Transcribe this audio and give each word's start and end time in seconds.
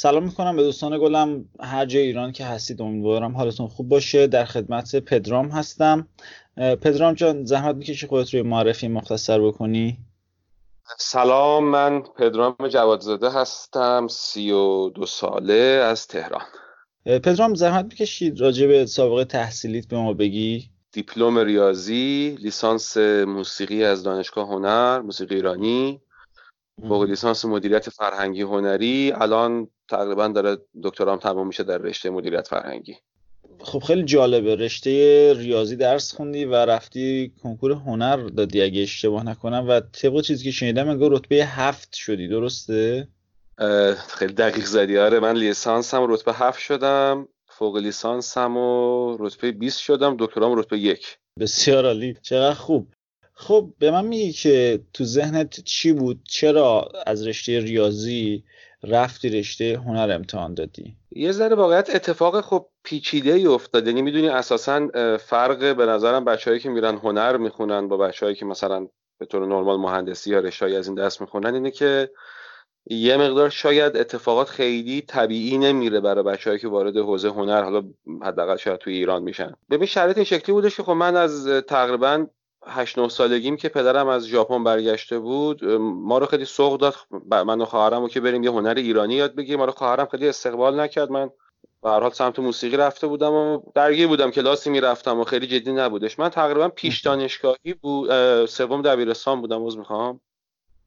سلام 0.00 0.24
می‌کنم 0.24 0.56
به 0.56 0.62
دوستان 0.62 0.98
گلم. 0.98 1.44
هر 1.60 1.86
جای 1.86 2.02
ایران 2.02 2.32
که 2.32 2.44
هستید 2.44 2.82
امیدوارم 2.82 3.36
حالتون 3.36 3.68
خوب 3.68 3.88
باشه. 3.88 4.26
در 4.26 4.44
خدمت 4.44 4.96
پدرام 4.96 5.48
هستم. 5.48 6.08
پدرام 6.56 7.14
جان 7.14 7.44
زحمت 7.44 7.76
می‌کشی 7.76 8.06
خودت 8.06 8.34
روی 8.34 8.42
معرفی 8.42 8.88
مختصر 8.88 9.40
بکنی؟ 9.40 9.98
سلام 10.98 11.64
من 11.64 12.02
پدرام 12.18 12.56
جوادزاده 12.68 13.30
هستم 13.30 14.06
سی 14.10 14.50
و 14.50 14.88
دو 14.88 15.06
ساله 15.06 15.82
از 15.84 16.06
تهران. 16.06 16.46
پدرام 17.04 17.54
زحمت 17.54 17.84
می‌کشید 17.84 18.40
راجع 18.40 18.66
به 18.66 18.86
سابقه 18.86 19.24
تحصیلیت 19.24 19.88
به 19.88 19.96
ما 19.96 20.12
بگی؟ 20.12 20.70
دیپلم 20.92 21.38
ریاضی 21.38 22.36
لیسانس 22.40 22.96
موسیقی 23.26 23.84
از 23.84 24.02
دانشگاه 24.02 24.48
هنر 24.48 25.00
موسیقی 25.00 25.34
ایرانی. 25.34 26.00
فوق 26.82 27.02
لیسانس 27.02 27.44
مدیریت 27.44 27.90
فرهنگی 27.90 28.42
هنری. 28.42 29.12
الان 29.14 29.68
تقریبا 29.88 30.28
داره 30.28 30.56
دکترام 30.82 31.18
تمام 31.18 31.46
میشه 31.46 31.62
در 31.62 31.78
رشته 31.78 32.10
مدیریت 32.10 32.48
فرهنگی. 32.48 32.96
خب 33.60 33.78
خیلی 33.78 34.02
جالبه. 34.02 34.54
رشته 34.54 35.34
ریاضی 35.34 35.76
درس 35.76 36.14
خوندی 36.14 36.44
و 36.44 36.54
رفتی 36.54 37.32
کنکور 37.42 37.72
هنر 37.72 38.16
دادی 38.16 38.62
اگه 38.62 38.82
اشتباه 38.82 39.26
نکنم 39.26 39.66
و 39.68 39.80
طبق 39.80 40.20
چیزی 40.20 40.44
که 40.44 40.50
شنیدم 40.50 40.88
انگار 40.88 41.12
رتبه 41.12 41.36
هفت 41.36 41.94
شدی. 41.94 42.28
درسته؟ 42.28 43.08
خیلی 44.08 44.32
دقیق 44.32 44.64
زدی. 44.64 44.98
آره 44.98 45.20
من 45.20 45.36
لیسانس 45.36 45.94
هم 45.94 46.12
رتبه 46.12 46.32
هفت 46.32 46.58
شدم 46.60 47.28
فوق 47.46 47.76
لیسانس 47.76 48.38
هم 48.38 48.56
و 48.56 49.16
رتبه 49.20 49.52
20 49.52 49.80
شدم 49.80 50.16
دکترام 50.18 50.58
رتبه 50.58 50.78
یک. 50.78 51.18
بسیار 51.40 51.86
عالی. 51.86 52.16
چقدر 52.22 52.54
خوب. 52.54 52.88
خب 53.40 53.72
به 53.78 53.90
من 53.90 54.04
میگی 54.04 54.32
که 54.32 54.80
تو 54.92 55.04
ذهنت 55.04 55.60
چی 55.60 55.92
بود؟ 55.92 56.20
چرا 56.24 56.88
از 57.06 57.26
رشته 57.26 57.60
ریاضی 57.60 58.44
رفتی 58.82 59.28
رشته 59.28 59.80
هنر 59.86 60.10
امتحان 60.10 60.54
دادی؟ 60.54 60.96
یه 61.10 61.32
ذره 61.32 61.56
واقعیت 61.56 61.94
اتفاق 61.94 62.40
خب 62.40 62.66
پیچیده 62.84 63.32
ای 63.32 63.46
افتاد. 63.46 63.86
یعنی 63.86 64.02
می‌دونی 64.02 64.28
اساسا 64.28 64.88
فرق 65.16 65.76
به 65.76 65.86
نظرم 65.86 66.24
بچههایی 66.24 66.60
که 66.60 66.68
میرن 66.68 66.96
هنر 66.96 67.36
می‌خونن 67.36 67.88
با 67.88 67.96
بچههایی 67.96 68.36
که 68.36 68.44
مثلا 68.44 68.88
به 69.18 69.26
طور 69.26 69.46
نرمال 69.46 69.80
مهندسی 69.80 70.30
یا 70.30 70.38
رشته 70.38 70.66
از 70.66 70.86
این 70.86 70.94
دست 70.94 71.20
می‌خونن 71.20 71.54
اینه 71.54 71.70
که 71.70 72.10
یه 72.90 73.16
مقدار 73.16 73.50
شاید 73.50 73.96
اتفاقات 73.96 74.48
خیلی 74.48 75.00
طبیعی 75.00 75.58
نمیره 75.58 76.00
برای 76.00 76.24
بچههایی 76.24 76.60
که 76.60 76.68
وارد 76.68 76.96
حوزه 76.96 77.28
هنر 77.28 77.62
حالا 77.62 77.82
حداقل 78.22 78.56
شاید 78.56 78.78
توی 78.78 78.94
ایران 78.94 79.22
میشن. 79.22 79.52
ببین 79.70 79.86
شرایط 79.86 80.16
این 80.16 80.24
شکلی 80.24 80.52
بودش 80.52 80.76
که 80.76 80.82
خب 80.82 80.92
من 80.92 81.16
از 81.16 81.48
تقریبا 81.48 82.26
8 82.68 82.98
9 82.98 83.08
سالگیم 83.08 83.56
که 83.56 83.68
پدرم 83.68 84.08
از 84.08 84.26
ژاپن 84.26 84.64
برگشته 84.64 85.18
بود 85.18 85.64
ما 85.80 86.18
رو 86.18 86.26
خیلی 86.26 86.44
سوق 86.44 86.80
داد. 86.80 86.94
من 87.46 87.60
و 87.60 87.64
خواهرم 87.64 88.08
که 88.08 88.20
بریم 88.20 88.42
یه 88.44 88.50
هنر 88.50 88.74
ایرانی 88.74 89.14
یاد 89.14 89.34
بگیریم. 89.34 89.58
ما 89.58 89.64
رو 89.64 89.72
خواهرم 89.72 90.06
خیلی 90.06 90.28
استقبال 90.28 90.80
نکرد. 90.80 91.10
من 91.10 91.30
به 91.82 91.90
هر 91.90 92.00
حال 92.00 92.10
سمت 92.10 92.38
موسیقی 92.38 92.76
رفته 92.76 93.06
بودم 93.06 93.32
و 93.32 93.62
درگیر 93.74 94.06
بودم 94.06 94.30
کلاسی 94.30 94.70
می‌رفتم 94.70 95.20
و 95.20 95.24
خیلی 95.24 95.46
جدی 95.46 95.72
نبودش. 95.72 96.18
من 96.18 96.28
تقریبا 96.28 96.68
پیش 96.68 97.00
دانشگاهی 97.00 97.74
بود 97.74 98.46
سوم 98.46 98.82
دبیرستان 98.82 99.40
بودم 99.40 99.66
عذر 99.66 99.78
می‌خوام 99.78 100.20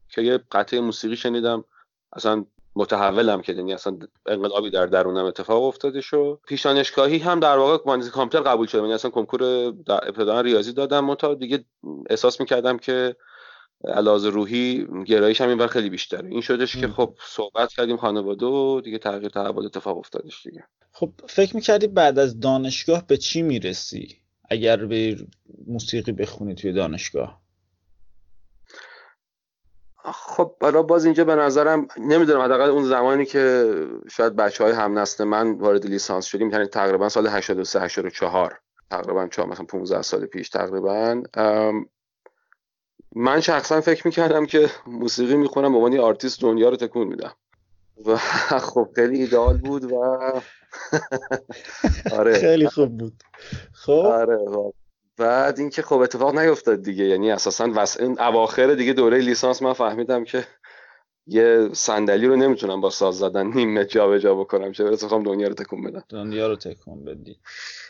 که 0.09 0.21
یه 0.21 0.39
قطعه 0.51 0.79
موسیقی 0.79 1.15
شنیدم. 1.15 1.63
اصلا 2.13 2.45
متحولم 2.75 3.41
که 3.41 3.53
یعنی 3.53 3.73
اصلا 3.73 3.97
انقلابی 4.25 4.69
در 4.69 4.85
درونم 4.85 5.25
اتفاق 5.25 5.63
افتاده 5.63 6.01
شو 6.01 6.39
پیش 6.47 6.65
دانشگاهی 6.65 7.17
هم 7.17 7.39
در 7.39 7.57
واقع 7.57 7.83
مهندسی 7.85 8.09
کامپیوتر 8.09 8.49
قبول 8.49 8.67
شدم 8.67 8.81
یعنی 8.81 8.93
اصلا 8.93 9.11
کنکور 9.11 9.43
ابتدا 9.87 10.41
ریاضی 10.41 10.73
دادم 10.73 11.15
تا 11.15 11.33
دیگه 11.33 11.65
احساس 12.09 12.39
می‌کردم 12.39 12.77
که 12.77 13.15
علاوه 13.85 14.29
روحی 14.29 14.87
گرایش 15.05 15.41
هم 15.41 15.49
اینور 15.49 15.67
خیلی 15.67 15.89
بیشتره. 15.89 16.29
این 16.29 16.41
شدش 16.41 16.77
که 16.77 16.87
خب 16.87 17.15
صحبت 17.25 17.69
کردیم 17.69 17.97
خانواده 17.97 18.45
و 18.45 18.81
دیگه 18.81 18.97
تغییر 18.97 19.29
تحول 19.29 19.65
اتفاق 19.65 19.97
افتادش 19.97 20.43
دیگه. 20.43 20.63
خب 20.91 21.11
فکر 21.27 21.55
می‌کردی 21.55 21.87
بعد 21.87 22.19
از 22.19 22.39
دانشگاه 22.39 23.07
به 23.07 23.17
چی 23.17 23.41
می‌رسی؟ 23.41 24.17
اگر 24.49 24.85
به 24.85 25.17
موسیقی 25.67 26.11
بخونی 26.11 26.55
توی 26.55 26.71
دانشگاه. 26.71 27.40
خب 30.03 30.55
برای 30.59 30.83
باز 30.83 31.05
اینجا 31.05 31.23
به 31.23 31.35
نظرم 31.35 31.87
نمی‌دونم 31.97 32.41
حداقل 32.41 32.69
اون 32.69 32.83
زمانی 32.83 33.25
که 33.25 33.73
شاید 34.09 34.35
بچه 34.35 34.63
های 34.63 34.73
هم 34.73 34.99
نسل 34.99 35.23
من 35.23 35.51
وارد 35.51 35.85
لیسانس 35.85 36.25
شدیم 36.25 36.49
یعنی 36.49 36.65
تقریبا 36.65 37.09
سال 37.09 37.27
83 37.27 37.81
84 37.81 38.59
تقریبا 38.89 39.27
چهار 39.27 39.47
مثلا 39.47 39.65
15 39.65 40.01
سال 40.01 40.25
پیش 40.25 40.49
تقریبا. 40.49 41.23
من 43.15 43.39
شخصا 43.39 43.81
فکر 43.81 44.07
می‌کردم 44.07 44.45
که 44.45 44.69
موسیقی 44.87 45.35
می‌خونم 45.35 45.71
به 45.71 45.77
عنوان 45.77 45.99
آرتیست 45.99 46.41
دنیا 46.41 46.69
رو 46.69 46.75
تکون 46.75 47.07
میدم. 47.07 47.33
و 48.05 48.17
خب 48.71 48.89
خیلی 48.95 49.21
ایدئال 49.21 49.57
بود 49.57 49.91
و 49.91 49.95
آره. 52.19 52.39
خیلی 52.39 52.67
خوب 52.67 52.97
بود. 52.97 53.23
خب؟ 53.73 53.91
آره 53.91 54.37
بعد 55.21 55.59
اینکه 55.59 55.81
خب 55.81 55.95
اتفاق 55.95 56.39
نیفتاد 56.39 56.81
دیگه 56.81 57.03
یعنی 57.03 57.31
اساسا 57.31 57.71
وس... 57.75 57.99
این 57.99 58.19
اواخر 58.19 58.73
دیگه 58.73 58.93
دوره 58.93 59.17
لیسانس 59.17 59.61
من 59.61 59.73
فهمیدم 59.73 60.23
که 60.23 60.43
یه 61.27 61.69
صندلی 61.73 62.27
رو 62.27 62.35
نمی‌تونم 62.35 62.81
با 62.81 62.89
ساز 62.89 63.17
زدن 63.17 63.47
نیمه 63.47 63.85
جا 63.85 64.17
جا 64.17 64.35
بکنم 64.35 64.71
چه 64.71 64.83
برسه 64.83 65.07
دنیا 65.07 65.47
رو 65.47 65.53
تکون 65.53 65.83
بدم. 65.83 66.03
دنیا 66.09 66.47
رو 66.47 66.55
تکون 66.55 67.05
بدی. 67.05 67.39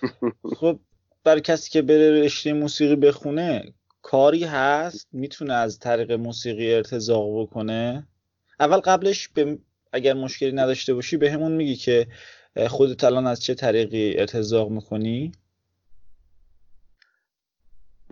خب 0.59 0.79
برای 1.23 1.41
کسی 1.41 1.69
که 1.69 1.81
بره 1.81 2.23
رشته 2.23 2.53
موسیقی 2.53 2.95
بخونه 2.95 3.73
کاری 4.01 4.43
هست؟ 4.43 5.07
می‌تونه 5.11 5.53
از 5.53 5.79
طریق 5.79 6.11
موسیقی 6.11 6.73
ارتزاق 6.73 7.41
بکنه؟ 7.41 8.07
اول 8.59 8.77
قبلش 8.77 9.27
به 9.27 9.57
اگر 9.91 10.13
مشکلی 10.13 10.51
نداشته 10.51 10.93
باشی 10.93 11.17
به 11.17 11.31
همون 11.31 11.51
میگی 11.51 11.75
که 11.75 12.07
خودت 12.67 13.03
الان 13.03 13.27
از 13.27 13.43
چه 13.43 13.53
طریقی 13.53 14.17
ارتزاق 14.17 14.69
می‌کنی؟ 14.69 15.31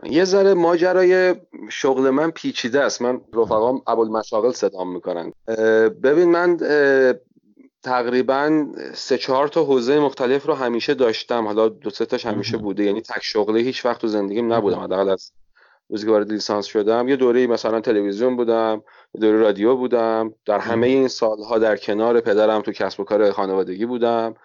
یه 0.03 0.25
ذره 0.25 0.53
ماجرای 0.53 1.35
شغل 1.69 2.09
من 2.09 2.31
پیچیده 2.31 2.81
است. 2.81 3.01
من 3.01 3.21
رفقام 3.33 3.81
ابوالمشاغل 3.87 4.51
صدام 4.51 4.93
می‌کنن. 4.93 5.33
ببین 6.03 6.31
من 6.31 6.57
تقریبا 7.83 8.65
سه 8.93 9.17
چهار 9.17 9.47
تا 9.47 9.63
حوزه 9.63 9.99
مختلف 9.99 10.45
رو 10.45 10.53
همیشه 10.53 10.93
داشتم. 10.93 11.45
حالا 11.45 11.67
دو 11.69 11.89
سه 11.89 12.05
تاش 12.05 12.25
همیشه 12.25 12.57
بوده. 12.57 12.83
یعنی 12.83 13.01
تک 13.01 13.21
شغله 13.21 13.59
هیچ 13.59 13.85
وقت 13.85 14.01
تو 14.01 14.07
زندگیم 14.07 14.53
نبودم. 14.53 14.79
حداقل 14.79 15.09
از 15.09 15.31
روزی 15.89 16.05
که 16.05 16.11
وارد 16.11 16.31
لیسانس 16.31 16.65
شدم. 16.65 17.07
یه 17.07 17.15
دوره 17.15 17.47
مثلا 17.47 17.81
تلویزیون 17.81 18.35
بودم. 18.35 18.81
یه 19.13 19.21
دوره 19.21 19.37
رادیو 19.37 19.75
بودم. 19.75 20.33
در 20.45 20.59
همه 20.59 20.87
این 20.87 21.07
سالها 21.07 21.57
در 21.57 21.77
کنار 21.77 22.21
پدرم 22.21 22.61
تو 22.61 22.71
کسب 22.71 22.99
و 22.99 23.03
کار 23.03 23.31
خانوادگی 23.31 23.85
بودم. 23.85 24.35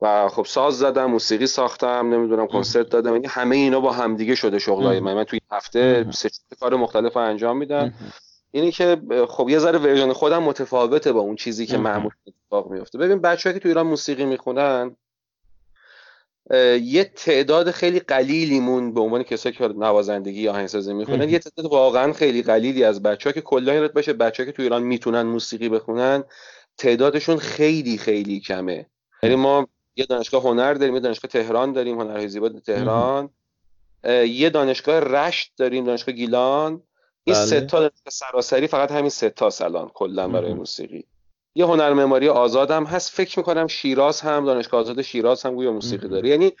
و 0.00 0.28
خب 0.28 0.44
ساز 0.44 0.78
زدم 0.78 1.06
موسیقی 1.06 1.46
ساختم 1.46 2.14
نمی‌دونم 2.14 2.46
کنسرت 2.46 2.88
دادم. 2.88 3.12
یعنی 3.12 3.26
همه 3.26 3.56
اینا 3.56 3.80
با 3.80 3.92
همدیگه 3.92 4.34
شده 4.34 4.58
شغلای 4.58 5.00
من. 5.00 5.14
من 5.14 5.24
توی 5.24 5.40
هفته 5.50 6.06
سه 6.10 6.30
کار 6.60 6.76
مختلف 6.76 7.16
انجام 7.16 7.56
میدم. 7.56 7.94
اینی 8.50 8.72
که 8.72 8.96
خب 9.28 9.48
یه 9.48 9.58
ذره 9.58 9.78
ورژن 9.78 10.12
خودم 10.12 10.42
متفاوته 10.42 11.12
با 11.12 11.20
اون 11.20 11.36
چیزی 11.36 11.66
که 11.66 11.78
معمول 11.78 12.10
اتفاق 12.26 12.70
میفته 12.70 12.98
ببین 12.98 13.18
بچه‌ها 13.18 13.54
که 13.54 13.60
تو 13.60 13.68
ایران 13.68 13.86
موسیقی 13.86 14.24
می‌خونن 14.24 14.96
یه 16.80 17.04
تعداد 17.04 17.70
خیلی 17.70 18.00
قلیلیمون 18.00 18.94
به 18.94 19.00
عنوان 19.00 19.22
کسایی 19.22 19.54
که 19.54 19.68
نوازندگی 19.68 20.40
یا 20.40 20.52
آهنگسازی 20.52 20.94
می‌خونن 20.94 21.28
یه 21.28 21.38
تعداد 21.38 21.72
واقعا 21.72 22.12
خیلی 22.12 22.42
قلیلی 22.42 22.84
از 22.84 23.02
بچه‌ها 23.02 23.32
که 23.32 23.40
کلا 23.40 23.74
یادت 23.74 23.92
باشه 23.92 24.12
بچه‌ها 24.12 24.46
که 24.46 24.52
تو 24.52 24.62
ایران 24.62 24.82
می‌تونن 24.82 25.22
موسیقی 25.22 25.68
بخونن 25.68 26.24
تعدادشون 26.78 27.36
خیلی 27.36 27.98
خیلی 27.98 28.40
کمه. 28.40 28.86
یعنی 29.22 29.36
ما 29.36 29.68
یه 29.96 30.06
دانشگاه 30.06 30.42
هنر 30.42 30.74
داریم 30.74 30.94
یه 30.94 31.00
دانشگاه 31.00 31.30
تهران 31.30 31.72
داریم 31.72 32.00
هنرهای 32.00 32.28
زیبا 32.28 32.48
تهران. 32.48 33.30
یه 34.28 34.50
دانشگاه 34.50 35.00
رشت 35.00 35.52
داریم 35.56 35.84
دانشگاه 35.84 36.14
گیلان. 36.14 36.82
این 37.24 37.36
بله. 37.36 37.46
سه 37.46 37.60
تا 37.60 37.90
سراسری 38.08 38.66
فقط 38.66 38.92
همین 38.92 39.10
سه 39.10 39.30
تا 39.30 39.50
الان 39.60 39.90
کلا 39.94 40.28
برای 40.28 40.54
موسیقی. 40.54 41.04
یه 41.54 41.66
هنر 41.66 41.92
معماری 41.92 42.28
آزاد 42.28 42.70
هم 42.70 42.84
هست. 42.84 43.10
فکر 43.10 43.38
می‌کنم 43.38 43.66
شیراز 43.66 44.20
هم 44.20 44.44
دانشگاه 44.44 44.80
آزاد 44.80 45.02
شیراز 45.02 45.42
هم 45.42 45.54
گویا 45.54 45.72
موسیقی 45.72 46.08
داره. 46.08 46.28
یعنی 46.28 46.52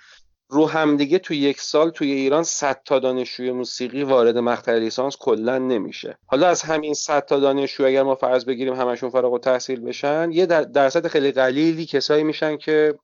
رو 0.48 0.66
هم 0.66 0.96
دیگه 0.96 1.18
تو 1.18 1.34
یک 1.34 1.60
سال 1.60 1.90
توی 1.90 2.12
ایران 2.12 2.42
100 2.42 2.82
تا 2.84 2.98
دانشجوی 2.98 3.52
موسیقی 3.52 4.02
وارد 4.02 4.38
مقطع 4.38 4.78
لیسانس 4.78 5.16
کلا 5.16 5.58
نمیشه. 5.58 6.18
حالا 6.26 6.48
از 6.48 6.62
همین 6.62 6.94
100 6.94 7.24
تا 7.24 7.38
دانشجو 7.38 7.86
اگر 7.86 8.02
ما 8.02 8.14
فرض 8.14 8.44
بگیریم 8.44 8.74
همشون 8.74 9.10
فارغ 9.10 9.32
التحصیل 9.32 9.80
بشن 9.80 10.30
یه 10.32 10.46
درصد 10.46 11.06
خیلی 11.06 11.32
قلیلی 11.32 11.86
کسایی 11.86 12.24
میشن 12.24 12.56
که 12.56 12.94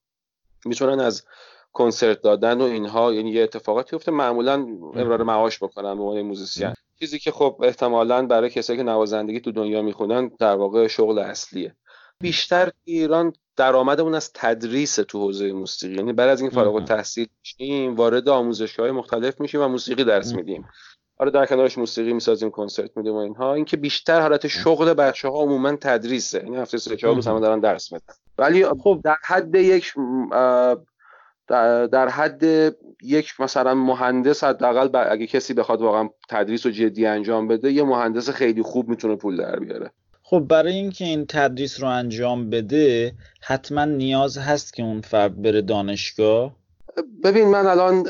می‌تونن 0.64 1.00
از 1.00 1.24
کنسرت 1.72 2.20
دادن 2.20 2.60
و 2.60 2.64
اینها 2.64 3.12
یعنی 3.12 3.30
یه 3.30 3.42
اتفاقاتی 3.42 3.96
افته 3.96 4.12
معمولا 4.12 4.54
امرار 4.94 5.22
معاش 5.22 5.62
بکنن 5.62 5.94
به 5.94 6.02
عنوان 6.02 6.22
موزیسین. 6.22 6.74
چیزی 6.98 7.18
که 7.18 7.30
خب 7.30 7.60
احتمالا 7.62 8.26
برای 8.26 8.50
کسایی 8.50 8.76
که 8.76 8.82
نوازندگی 8.82 9.40
تو 9.40 9.52
دنیا 9.52 9.82
می‌خونن 9.82 10.30
در 10.38 10.54
واقع 10.56 10.86
شغل 10.86 11.18
اصلیه. 11.18 11.76
بیشتر 12.20 12.70
ایران 12.84 13.32
درآمدمون 13.56 14.14
از 14.14 14.32
تدریس 14.34 14.94
تو 14.94 15.18
حوزه 15.18 15.52
موسیقی. 15.52 15.94
یعنی 15.94 16.12
بعد 16.12 16.28
از 16.28 16.40
این 16.40 16.50
فارغ 16.50 16.74
التحصیل 16.74 17.26
میشیم 17.40 17.94
وارد 17.94 18.28
آموزشگاه 18.28 18.90
مختلف 18.90 19.40
میشیم 19.40 19.60
و 19.60 19.68
موسیقی 19.68 20.04
درس 20.04 20.32
میدیم. 20.32 20.68
آره 21.22 21.30
در 21.30 21.46
کنارش 21.46 21.78
موسیقی 21.78 22.12
می‌سازیم 22.12 22.50
کنسرت 22.50 22.96
میدیم 22.96 23.12
و 23.12 23.16
اینها. 23.16 23.54
اینکه 23.54 23.76
بیشتر 23.76 24.20
حالت 24.20 24.46
شغل 24.46 24.94
بچه 24.94 25.28
ها 25.28 25.34
عموما 25.34 25.76
تدریسه. 25.76 26.42
یعنی 26.44 26.56
هفته 26.56 26.78
سه 26.78 26.96
چهار 26.96 27.14
روز 27.14 27.26
همه 27.26 27.40
دارن 27.40 27.60
درس 27.60 27.92
میدن. 27.92 28.04
ولی 28.38 28.64
خب. 28.64 29.00
در 29.04 29.16
حد 29.24 29.54
یک 29.54 29.92
در 31.92 32.08
حد 32.08 32.42
یک 33.02 33.40
مثلا 33.40 33.74
مهندس 33.74 34.44
حداقل 34.44 35.10
اگه 35.10 35.26
کسی 35.26 35.54
بخواد 35.54 35.82
واقعا 35.82 36.08
تدریس 36.28 36.66
و 36.66 36.70
جدی 36.70 37.06
انجام 37.06 37.48
بده 37.48 37.72
یه 37.72 37.82
مهندس 37.82 38.30
خیلی 38.30 38.62
خوب 38.62 38.88
می‌تونه 38.88 39.16
پول 39.16 39.36
در 39.36 39.58
بیاره. 39.58 39.90
خب 40.22 40.40
برای 40.40 40.72
اینکه 40.72 41.04
این 41.04 41.26
تدریس 41.28 41.80
رو 41.80 41.88
انجام 41.88 42.50
بده 42.50 43.12
حتما 43.40 43.84
نیاز 43.84 44.38
هست 44.38 44.74
که 44.74 44.82
اون 44.82 45.00
فرد 45.00 45.42
بره 45.42 45.62
دانشگاه؟ 45.62 46.61
ببین 47.24 47.48
من 47.48 47.66
الان 47.66 48.02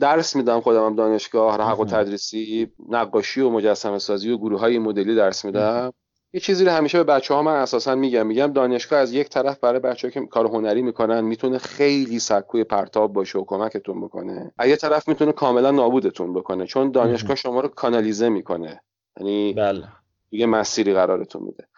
درس 0.00 0.36
میدم 0.36 0.60
خودم 0.60 0.96
دانشگاه 0.96 1.60
حق 1.60 1.80
و 1.80 1.84
تدریسی 1.84 2.72
نقاشی 2.88 3.40
و 3.40 3.50
مجسمه 3.50 3.98
سازی 3.98 4.30
و 4.30 4.38
گروه 4.38 4.60
های 4.60 4.78
مدلی 4.78 5.14
درس 5.14 5.44
میدم. 5.44 5.92
یه 6.32 6.40
چیزی 6.40 6.64
رو 6.64 6.70
همیشه 6.70 6.98
به 6.98 7.04
بچه 7.04 7.34
ها 7.34 7.42
من 7.42 7.54
اساسا 7.54 7.94
میگم. 7.94 8.26
میگم 8.26 8.46
دانشگاه 8.46 8.98
از 8.98 9.12
یک 9.12 9.28
طرف 9.28 9.58
برای 9.58 9.80
بچه 9.80 10.10
که 10.10 10.26
کار 10.26 10.46
هنری 10.46 10.82
می‌کنن 10.82 11.20
می‌تونه 11.20 11.58
خیلی 11.58 12.18
سکوی 12.18 12.64
پرتاب 12.64 13.12
باشه 13.12 13.38
و 13.38 13.44
کمکتون 13.44 14.00
بکنه. 14.00 14.52
از 14.58 14.68
یه 14.68 14.76
طرف 14.76 15.08
می‌تونه 15.08 15.32
کاملا 15.32 15.70
نابودتون 15.70 16.34
بکنه 16.34 16.66
چون 16.66 16.90
دانشگاه 16.90 17.36
شما 17.36 17.60
رو 17.60 17.68
کانالیزه 17.68 18.28
می‌کنه. 18.28 18.80
یعنی 19.20 19.52
بله. 19.52 19.88
یه 20.30 20.46
مسیری 20.46 20.94
قرارتون 20.94 21.42
میده. 21.42 21.68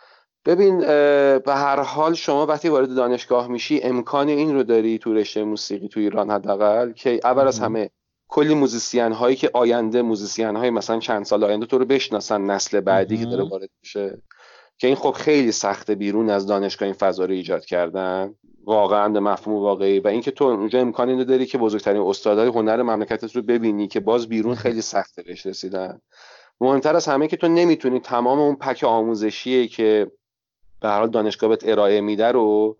ببین 0.44 0.78
به 1.38 1.42
هر 1.54 1.80
حال 1.80 2.14
شما 2.14 2.46
وقتی 2.46 2.68
وارد 2.68 2.94
دانشگاه 2.94 3.48
میشی 3.48 3.80
امکان 3.82 4.28
این 4.28 4.54
رو 4.54 4.62
داری 4.62 4.98
تو 4.98 5.14
رشته 5.14 5.44
موسیقی 5.44 5.88
تو 5.88 6.00
ایران 6.00 6.30
حداقل 6.30 6.92
که 6.92 7.20
اول 7.24 7.48
از 7.48 7.58
همه 7.58 7.90
کلی 8.28 8.54
musician 8.54 9.12
هایی 9.12 9.36
که 9.36 9.50
آینده 9.52 10.02
musician 10.02 10.56
های 10.56 10.70
مثلا 10.70 10.98
چند 10.98 11.24
سال 11.24 11.44
آینده 11.44 11.66
تو 11.66 11.78
رو 11.78 11.84
بشناسن 11.84 12.40
نسل 12.40 12.80
بعدی 12.80 13.18
که 13.18 13.24
داره 13.24 13.44
وارد 13.44 13.70
میشه 13.82 14.22
که 14.78 14.86
این 14.86 14.96
خب 14.96 15.10
خیلی 15.10 15.52
سخته 15.52 15.94
بیرون 15.94 16.30
از 16.30 16.46
دانشگاه 16.46 16.86
این 16.86 16.94
فضا 16.94 17.24
رو 17.24 17.32
ایجاد 17.32 17.64
کردن. 17.64 18.34
واقعا 18.64 19.08
به 19.08 19.20
مفهوم 19.20 19.56
واقعی. 19.62 20.00
و 20.00 20.08
اینکه 20.08 20.30
تو 20.30 20.44
اونجا 20.44 20.80
امکانی 20.80 21.14
رو 21.14 21.24
داری 21.24 21.46
که 21.46 21.58
بزرگترین 21.58 22.02
استادای 22.02 22.48
هنر 22.48 22.82
مملکتت 22.82 23.36
رو 23.36 23.42
ببینی 23.42 23.88
که 23.88 24.00
باز 24.00 24.28
بیرون 24.28 24.54
خیلی 24.54 24.82
سخته 24.82 25.22
بهش 25.22 25.46
رسیدن. 25.46 26.00
مهمتر 26.60 26.96
از 26.96 27.06
همه 27.06 27.28
که 27.28 27.36
تو 27.36 27.48
نمی‌تونی 27.48 28.00
تمام 28.00 28.38
اون 28.38 28.56
پک 28.56 28.84
آموزشی 28.84 29.68
که 29.68 30.10
به 30.80 30.88
هر 30.88 30.98
حال 30.98 31.10
دانشگاه 31.10 31.50
بهت 31.50 31.68
ارائه 31.68 32.00
میده 32.00 32.32
رو 32.32 32.76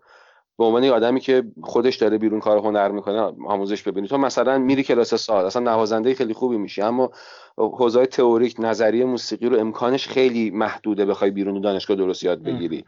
به 0.57 0.65
عنوان 0.65 0.83
یه 0.83 0.91
آدمی 0.91 1.19
که 1.19 1.43
خودش 1.61 1.95
داره 1.95 2.17
بیرون 2.17 2.39
کار 2.39 2.57
هنر 2.57 2.91
می‌کنه 2.91 3.21
آموزش 3.45 3.83
ببینی. 3.83 4.07
تو 4.07 4.17
مثلا 4.17 4.57
میری 4.57 4.83
کلاس 4.83 5.15
سال 5.15 5.45
اصلا 5.45 5.71
نوازنده 5.71 6.13
خیلی 6.13 6.33
خوبی 6.33 6.57
میشی 6.57 6.81
اما 6.81 7.11
حوزه 7.57 8.05
تئوریک 8.05 8.55
نظریه 8.59 9.05
موسیقی 9.05 9.49
رو 9.49 9.59
امکانش 9.59 10.07
خیلی 10.07 10.51
محدوده 10.51 11.05
بخوای 11.05 11.31
بیرون 11.31 11.61
دانشگاه 11.61 11.97
درست 11.97 12.23
یاد 12.23 12.43
بگیری. 12.43 12.85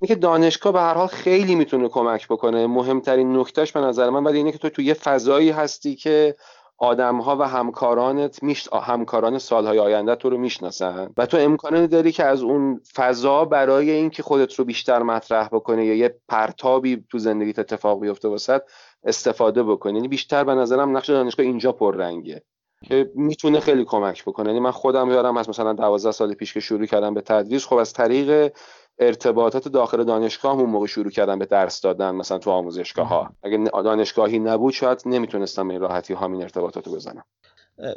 اینکه 0.00 0.14
دانشگاه 0.14 0.72
به 0.72 0.80
هر 0.80 0.94
حال 0.94 1.06
خیلی 1.06 1.54
می‌تونه 1.54 1.88
کمک 1.88 2.28
بکنه 2.28 2.66
مهمترین 2.66 3.36
نکتهش 3.36 3.72
به 3.72 3.80
نظر 3.80 4.10
من 4.10 4.24
ولی 4.24 4.38
اینه 4.38 4.52
که 4.52 4.58
تو 4.58 4.68
توی 4.68 4.84
یه 4.84 4.94
فضایی 4.94 5.50
هستی 5.50 5.94
که 5.94 6.34
آدم 6.78 7.20
ها 7.20 7.36
و 7.36 7.42
همکارانت 7.42 8.42
میش... 8.42 8.68
همکاران 8.72 9.38
سالهای 9.38 9.78
آینده 9.78 10.14
تو 10.14 10.30
رو 10.30 10.38
می‌شناسن. 10.38 11.10
و 11.16 11.26
تو 11.26 11.36
امکانی 11.36 11.86
داری 11.86 12.12
که 12.12 12.24
از 12.24 12.42
اون 12.42 12.80
فضا 12.94 13.44
برای 13.44 13.90
اینکه 13.90 14.22
خودت 14.22 14.54
رو 14.54 14.64
بیشتر 14.64 15.02
مطرح 15.02 15.48
بکنه 15.48 15.86
یا 15.86 15.94
یه 15.94 16.18
پرتابی 16.28 17.04
تو 17.10 17.18
زندگیت 17.18 17.58
اتفاق 17.58 18.00
بیفته 18.00 18.28
واسط 18.28 18.62
استفاده 19.04 19.62
بکنی. 19.62 19.94
یعنی 19.94 20.08
بیشتر 20.08 20.44
به 20.44 20.54
نظرم 20.54 20.96
نقش 20.96 21.10
دانشگاه 21.10 21.46
اینجا 21.46 21.72
پررنگه. 21.72 22.42
که 22.84 23.10
می‌تونه 23.14 23.60
خیلی 23.60 23.84
کمک 23.84 24.24
بکنه. 24.24 24.48
یعنی 24.48 24.60
من 24.60 24.70
خودم 24.70 25.10
یادم 25.10 25.36
از 25.36 25.48
مثلا 25.48 25.72
12 25.72 26.10
سال 26.10 26.34
پیش 26.34 26.54
که 26.54 26.60
شروع 26.60 26.86
کردم 26.86 27.14
به 27.14 27.20
تدریس. 27.20 27.66
خب 27.66 27.76
از 27.76 27.92
طریق 27.92 28.52
ارتباطات 28.98 29.68
داخل 29.68 30.04
دانشگاه 30.04 30.58
اون 30.58 30.70
موقع 30.70 30.86
شروع 30.86 31.10
کردن 31.10 31.38
به 31.38 31.46
درس 31.46 31.80
دادن 31.80 32.10
مثلا 32.10 32.38
تو 32.38 32.50
آموزشگاه 32.50 33.08
ها 33.08 33.30
اگه 33.42 33.56
دانشگاهی 33.58 34.38
نبود 34.38 34.72
شاید 34.72 35.02
نمی‌تونستم 35.06 35.68
این 35.68 35.80
راحتی 35.80 36.14
همین 36.14 36.42
ارتباطات 36.42 36.86
رو 36.86 36.92
بزنم 36.92 37.24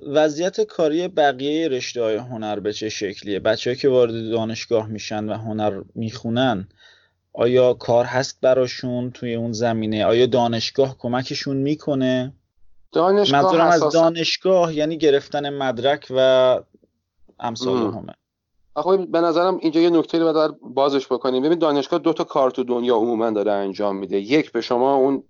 وضعیت 0.08 0.62
کاری 0.62 1.08
بقیه 1.08 1.68
رشته 1.68 2.04
های 2.04 2.16
هنر 2.16 2.60
به 2.60 2.74
چه 2.74 2.90
شکلیه؟ 2.90 3.40
بچه 3.40 3.76
که 3.76 3.90
وارد 3.90 4.32
دانشگاه 4.32 4.88
میشن 4.88 5.30
و 5.30 5.34
هنر 5.34 5.82
می‌خونن 5.96 6.68
آیا 7.34 7.74
کار 7.74 8.06
هست 8.06 8.42
براشون 8.42 9.12
توی 9.12 9.36
اون 9.36 9.52
زمینه؟ 9.52 10.06
آیا 10.06 10.26
دانشگاه 10.26 10.98
کمکشون 10.98 11.58
می‌کنه؟ 11.58 12.34
دانشگاه 12.92 13.74
از 13.74 13.94
دانشگاه 13.94 14.76
یعنی 14.76 14.98
گرفتن 14.98 15.50
مدرک 15.50 16.08
و 16.10 16.60
امثال 17.40 17.78
همه 17.78 18.14
خب 18.82 19.08
به 19.08 19.22
نظرم 19.22 19.58
اینجا 19.62 19.82
یه 19.82 19.90
نکته 19.90 20.20
رو 20.20 20.34
باید 20.34 20.52
بازش 20.62 21.08
بکنیم. 21.08 21.44
ببین 21.44 21.60
دانشگاه 21.60 22.00
دو 22.00 22.14
تا 22.14 22.24
کار 22.24 22.52
تو 22.52 22.64
دنیا 22.64 22.96
عموما 22.96 23.32
داره 23.32 23.52
انجام 23.52 23.96
میده. 23.96 24.20
یک 24.20 24.52
به 24.52 24.62
شما 24.62 24.96
اون 24.96 25.24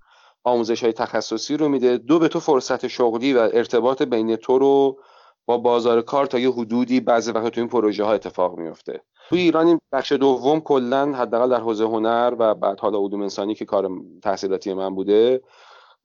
آموزش 0.44 0.84
های 0.84 0.94
تخصصی 0.94 1.58
رو 1.58 1.70
میده. 1.70 1.98
دو 1.98 2.20
به 2.20 2.28
تو 2.28 2.40
فرصت 2.40 2.88
شغلی 2.88 3.34
و 3.34 3.40
ارتباط 3.54 4.02
بین 4.02 4.36
تو 4.36 4.60
رو 4.60 5.00
با 5.46 5.58
بازار 5.58 6.02
کار 6.02 6.26
تا 6.26 6.40
یه 6.40 6.52
حدودی 6.52 7.00
بعضی 7.00 7.32
وقت 7.32 7.48
تو 7.48 7.62
این 7.62 7.70
پروژه 7.70 8.04
ها 8.04 8.14
اتفاق 8.14 8.58
میفته. 8.58 9.02
تو 9.30 9.36
ایران 9.36 9.68
این 9.68 9.80
بخش 9.92 10.12
دوم 10.12 10.60
کلا 10.60 11.14
حداقل 11.14 11.50
در 11.50 11.62
حوزه 11.62 11.84
هنر 11.84 12.36
و 12.40 12.56
بعد 12.56 12.80
حالا 12.80 13.00
علوم 13.00 13.22
انسانی 13.22 13.56
که 13.56 13.66
کار 13.66 13.90
تحصیلاتی 14.24 14.74
من 14.74 14.96
بوده 14.96 15.42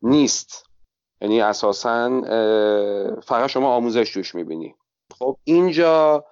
نیست. 0.02 0.66
یعنی 1.20 1.40
اساسا 1.40 2.20
فقط 3.22 3.50
شما 3.50 3.74
آموزش 3.74 4.12
توش 4.12 4.34
می‌بینی. 4.34 4.74
خب 5.18 5.36
اینجا 5.44 6.24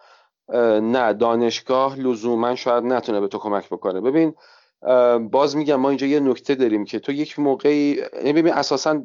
نه 0.83 1.13
دانشگاه 1.13 1.99
لزوما 1.99 2.55
شاید 2.55 2.85
نتونه 2.85 3.21
به 3.21 3.29
تو 3.29 3.39
کمک 3.39 3.67
بکنه. 3.67 4.01
ببین 4.01 4.35
باز 5.31 5.57
میگم 5.57 5.77
ما 5.77 5.89
اینجا 5.89 6.07
یه 6.07 6.21
نکته 6.21 6.55
داریم 6.55 6.85
که 6.85 6.99
تو 6.99 7.13
یک 7.13 7.39
موقعی 7.39 8.03
یعنی 8.15 8.33
ببین 8.33 8.53
اساسا 8.53 9.03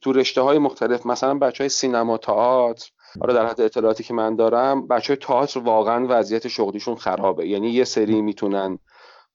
تو 0.00 0.12
رشته 0.12 0.40
های 0.40 0.58
مختلف 0.58 1.06
مثلا 1.06 1.34
بچه 1.34 1.64
های 1.64 1.68
سینما 1.68 2.18
تئاتر 2.18 2.90
آره 3.20 3.34
در 3.34 3.46
حد 3.46 3.60
اطلاعاتی 3.60 4.04
که 4.04 4.14
من 4.14 4.36
دارم 4.36 4.88
بچه 4.88 5.16
تئاتر 5.16 5.60
واقعا 5.60 6.06
وضعیت 6.08 6.48
شغلیشون 6.48 6.96
خرابه. 6.96 7.48
یعنی 7.48 7.70
یه 7.70 7.84
سری 7.84 8.22
می‌تونن 8.22 8.78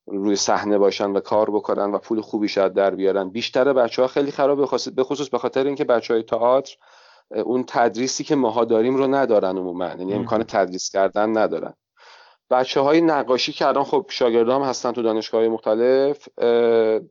روی 0.07 0.35
صحنه 0.35 0.77
باشن 0.77 1.11
و 1.11 1.19
کار 1.19 1.49
بکنن 1.49 1.91
و 1.91 1.97
پول 1.97 2.21
خوبی 2.21 2.47
شاید 2.47 2.73
در 2.73 2.95
بیارن. 2.95 3.29
بیشتر 3.29 3.73
بچه 3.73 4.01
ها 4.01 4.07
خیلی 4.07 4.31
خرابه 4.31 4.67
به 4.95 5.03
خصوص 5.03 5.29
به 5.29 5.38
خاطر 5.38 5.63
اینکه 5.63 5.83
بچه 5.83 6.13
های 6.13 6.23
تئاتر 6.23 6.75
اون 7.31 7.63
تدریسی 7.67 8.23
که 8.23 8.35
ماها 8.35 8.65
داریم 8.65 8.95
رو 8.95 9.07
ندارن 9.15 9.57
عموما. 9.57 9.87
یعنی 9.87 10.13
امکان 10.13 10.43
تدریس 10.43 10.89
کردن 10.89 11.37
ندارن. 11.37 11.73
بچه 12.49 12.81
های 12.81 13.01
نقاشی 13.01 13.51
که 13.51 13.67
الان 13.67 13.83
خب 13.83 14.06
شاگردام 14.09 14.63
هستن 14.63 14.92
تو 14.92 15.01
دانشگاه 15.01 15.42
های 15.42 15.49
مختلف 15.49 16.27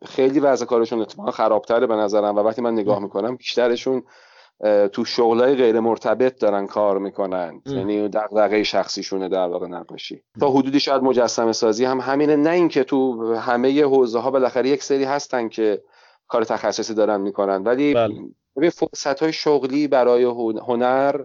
خیلی 0.07 0.41
وضع 0.41 0.67
کارشون 0.67 1.01
اتفاقا 1.01 1.31
خرابتره 1.31 1.87
به 1.87 1.95
نظرم 1.95 2.37
و 2.37 2.41
وقتی 2.41 2.63
من 2.63 2.73
نگاه 2.73 2.99
می‌کنم 2.99 3.37
بیشترشون 3.37 4.03
تو 4.93 5.05
شغلای 5.05 5.55
غیر 5.55 5.81
مرتبط 5.81 6.39
دارن 6.39 6.67
کار 6.67 6.99
می‌کنن. 6.99 7.63
یعنی 7.67 8.09
دغدغه 8.09 8.63
شخصیشونه 8.63 9.29
در 9.29 9.49
واقع 9.49 9.67
نقاشی. 9.67 10.23
تا 10.41 10.51
حدودی 10.51 10.81
شاید 10.81 11.03
مجسمه 11.03 11.53
سازی 11.53 11.85
هم 11.85 12.01
همینه. 12.01 12.37
نه 12.37 12.51
اینکه 12.51 12.85
تو 12.85 13.35
همه 13.35 13.83
حوزه 13.85 14.19
ها 14.19 14.31
بالاخره 14.31 14.69
یک 14.69 14.83
سری 14.83 15.05
هستن 15.05 15.49
که 15.49 15.83
کار 16.29 16.45
تخصصی 16.45 16.95
دارن 16.95 17.21
می‌کنن 17.21 17.63
ولی 17.63 17.95
بله. 17.95 18.15
ببین 18.57 18.71
فرصت 18.71 19.23
های 19.23 19.33
شغلی 19.33 19.89
برای 19.89 20.25
هنر 20.69 21.25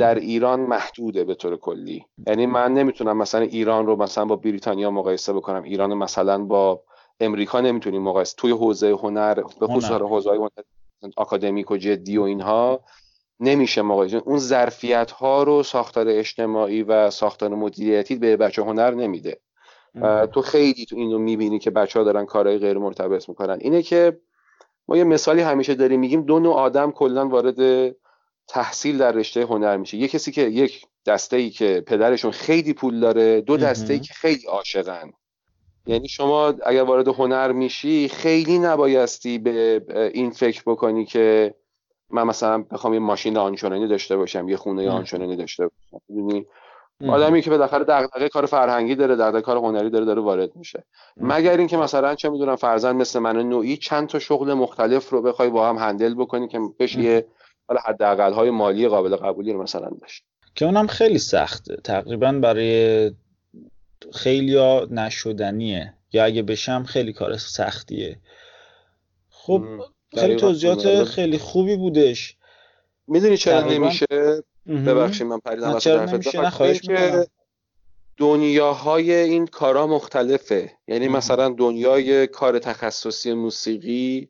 در 0.00 0.14
ایران 0.14 0.60
محدوده 0.60 1.24
به 1.24 1.34
طور 1.34 1.56
کلی. 1.56 2.04
یعنی 2.26 2.46
من 2.46 2.74
نمی‌تونم 2.74 3.16
مثلا 3.16 3.40
ایران 3.40 3.86
رو 3.86 3.96
مثلا 3.96 4.24
با 4.24 4.36
بریتانیا 4.36 4.90
مقایسه 4.90 5.32
بکنم. 5.32 5.62
ایران 5.62 5.94
مثلا 5.94 6.44
با 6.44 6.82
امریکا 7.20 7.60
نمی‌تونیم 7.60 8.02
مقایسه 8.02 8.34
توی 8.36 8.50
حوزه 8.50 8.90
هنر 8.90 9.34
به 9.34 9.66
خصوص 9.66 9.90
حوزه 9.90 10.30
های 10.30 10.48
آکادمیک 11.16 11.70
و 11.70 11.76
جدی 11.76 12.18
و 12.18 12.22
اینها 12.22 12.80
نمیشه 13.40 13.82
مقایسه. 13.82 14.16
اون 14.16 14.38
ظرفیت 14.38 15.10
ها 15.10 15.42
رو 15.42 15.62
ساختار 15.62 16.08
اجتماعی 16.08 16.82
و 16.82 17.10
ساختار 17.10 17.54
مدیریتی 17.54 18.16
به 18.16 18.36
بچه 18.36 18.62
هنر 18.62 18.94
نمیده. 18.94 19.40
تو 20.32 20.42
خیلی 20.42 20.86
تو 20.86 20.96
اینو 20.96 21.18
می‌بینی 21.18 21.58
که 21.58 21.70
بچه 21.70 21.98
ها 21.98 22.04
دارن 22.04 22.26
کارهای 22.26 22.58
غیر 22.58 22.78
مرتبط 22.78 23.28
می‌کنن. 23.28 23.58
اینه 23.60 23.82
که 23.82 24.20
ما 24.88 24.96
یه 24.96 25.04
مثالی 25.04 25.40
همیشه 25.40 25.74
داریم 25.74 26.00
میگیم 26.00 26.22
دو 26.22 26.38
نوع 26.38 26.54
آدم 26.54 26.90
کلا 26.90 27.28
وارد 27.28 27.94
تحصیل 28.48 28.98
در 28.98 29.12
رشته 29.12 29.44
هنر 29.44 29.76
میشه. 29.76 29.96
یه 29.96 30.08
کسی 30.08 30.32
که 30.32 30.42
یک 30.42 30.86
دسته 31.06 31.36
ای 31.36 31.50
که 31.50 31.84
پدرشون 31.86 32.30
خیلی 32.30 32.72
پول 32.72 33.00
داره 33.00 33.40
دو 33.40 33.56
دسته 33.56 33.92
ای 33.92 34.00
که 34.00 34.14
خیلی 34.14 34.46
عاشقن. 34.46 35.12
یعنی 35.86 36.08
شما 36.08 36.54
اگر 36.66 36.82
وارد 36.82 37.08
هنر 37.08 37.52
میشی 37.52 38.08
خیلی 38.08 38.58
نبایستی 38.58 39.38
به 39.38 39.82
این 40.14 40.30
فکر 40.30 40.62
بکنی 40.66 41.04
که 41.04 41.54
من 42.10 42.22
مثلا 42.22 42.58
بخوام 42.62 42.94
یه 42.94 43.00
ماشین 43.00 43.36
آنچنانی 43.36 43.88
داشته 43.88 44.16
باشم 44.16 44.48
یه 44.48 44.56
خونه 44.56 44.90
آنچنانی 44.90 45.36
داشته 45.36 45.64
باشم. 45.64 46.46
آدمی 47.06 47.42
که 47.42 47.50
بالاخره 47.50 47.84
دغدغه 47.84 48.28
کار 48.28 48.46
فرهنگی 48.46 48.94
داره 48.94 49.16
دغدغه 49.16 49.40
کار 49.40 49.56
هنری 49.56 49.90
داره 49.90 50.04
داره 50.04 50.20
وارد 50.20 50.56
میشه. 50.56 50.84
مگر 51.16 51.56
اینکه 51.56 51.76
مثلا 51.76 52.14
چه 52.14 52.28
می‌دونم 52.28 52.56
فرزند 52.56 52.96
مثل 52.96 53.18
من 53.18 53.36
نوعی 53.36 53.76
چند 53.76 54.08
تا 54.08 54.18
شغل 54.18 54.54
مختلف 54.54 55.10
رو 55.10 55.22
بخوای 55.22 55.48
با 55.50 55.68
هم 55.68 55.76
هندل 55.76 56.14
بکنی 56.14 56.48
که 56.48 56.60
بشه 56.78 57.00
یه 57.00 57.26
حالا 57.68 57.80
حداقل 57.84 58.32
های 58.32 58.50
مالی 58.50 58.88
قابل 58.88 59.16
قبولی 59.16 59.52
رو 59.52 59.62
مثلا 59.62 59.90
داشت. 60.00 60.24
که 60.54 60.64
اونم 60.64 60.86
خیلی 60.86 61.18
سخته. 61.18 61.76
تقریبا 61.76 62.32
برای 62.32 63.10
خیلی 64.12 64.84
نشدنیه. 64.90 65.94
یا 66.12 66.24
اگه 66.24 66.42
بشم 66.42 66.84
خیلی 66.84 67.12
کار 67.12 67.36
سختیه. 67.36 68.18
خب 69.30 69.62
خیلی 70.14 70.36
توضیحات 70.36 71.04
خیلی 71.04 71.38
خوبی 71.38 71.76
بودش. 71.76 72.36
می‌دونی 73.06 73.36
چرا 73.36 73.60
نمیشه؟ 73.60 74.06
ببخشید 74.68 75.26
من 75.26 75.38
پریدم 75.38 75.78
که 75.78 77.26
دنیاهای 78.16 79.12
این 79.12 79.46
کارا 79.46 79.86
مختلفه. 79.86 80.72
یعنی 80.88 81.08
مثلا 81.08 81.48
دنیای 81.48 82.26
کار 82.26 82.58
تخصصی 82.58 83.32
موسیقی 83.32 84.28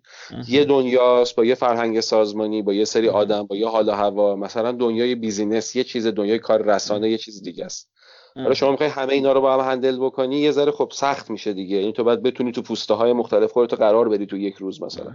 یه 0.48 0.64
دنیاست 0.64 1.36
با 1.36 1.44
یه 1.44 1.54
فرهنگ 1.54 2.00
سازمانی 2.00 2.62
با 2.62 2.74
یه 2.74 2.84
سری 2.84 3.08
آدم 3.08 3.42
با 3.42 3.56
یه 3.56 3.68
حال 3.68 3.88
و 3.88 3.92
هوا. 3.92 4.36
مثلا 4.36 4.72
دنیای 4.72 5.14
بیزینس 5.14 5.76
یه 5.76 5.84
چیز 5.84 6.06
دنیای 6.06 6.38
کار 6.38 6.62
رسانه 6.62 7.10
یه 7.10 7.18
چیز 7.18 7.42
دیگه 7.42 7.64
است. 7.64 7.90
حالا 8.34 8.54
شما 8.54 8.70
می‌خوای 8.70 8.88
همه 8.88 9.12
اینا 9.12 9.32
رو 9.32 9.40
با 9.40 9.54
هم 9.54 9.70
هندل 9.70 9.98
بکنی 9.98 10.40
یه 10.40 10.50
ذره 10.50 10.72
خب 10.72 10.92
سخت 10.94 11.30
میشه 11.30 11.52
دیگه. 11.52 11.76
یعنی 11.76 11.92
تو 11.92 12.04
باید 12.04 12.22
بتونی 12.22 12.52
تو 12.52 12.62
پوسته 12.62 12.94
های 12.94 13.12
مختلف 13.12 13.52
خودتو 13.52 13.76
قرار 13.76 14.08
بدی 14.08 14.26
تو 14.26 14.36
یک 14.36 14.54
روز 14.54 14.82
مثلا. 14.82 15.12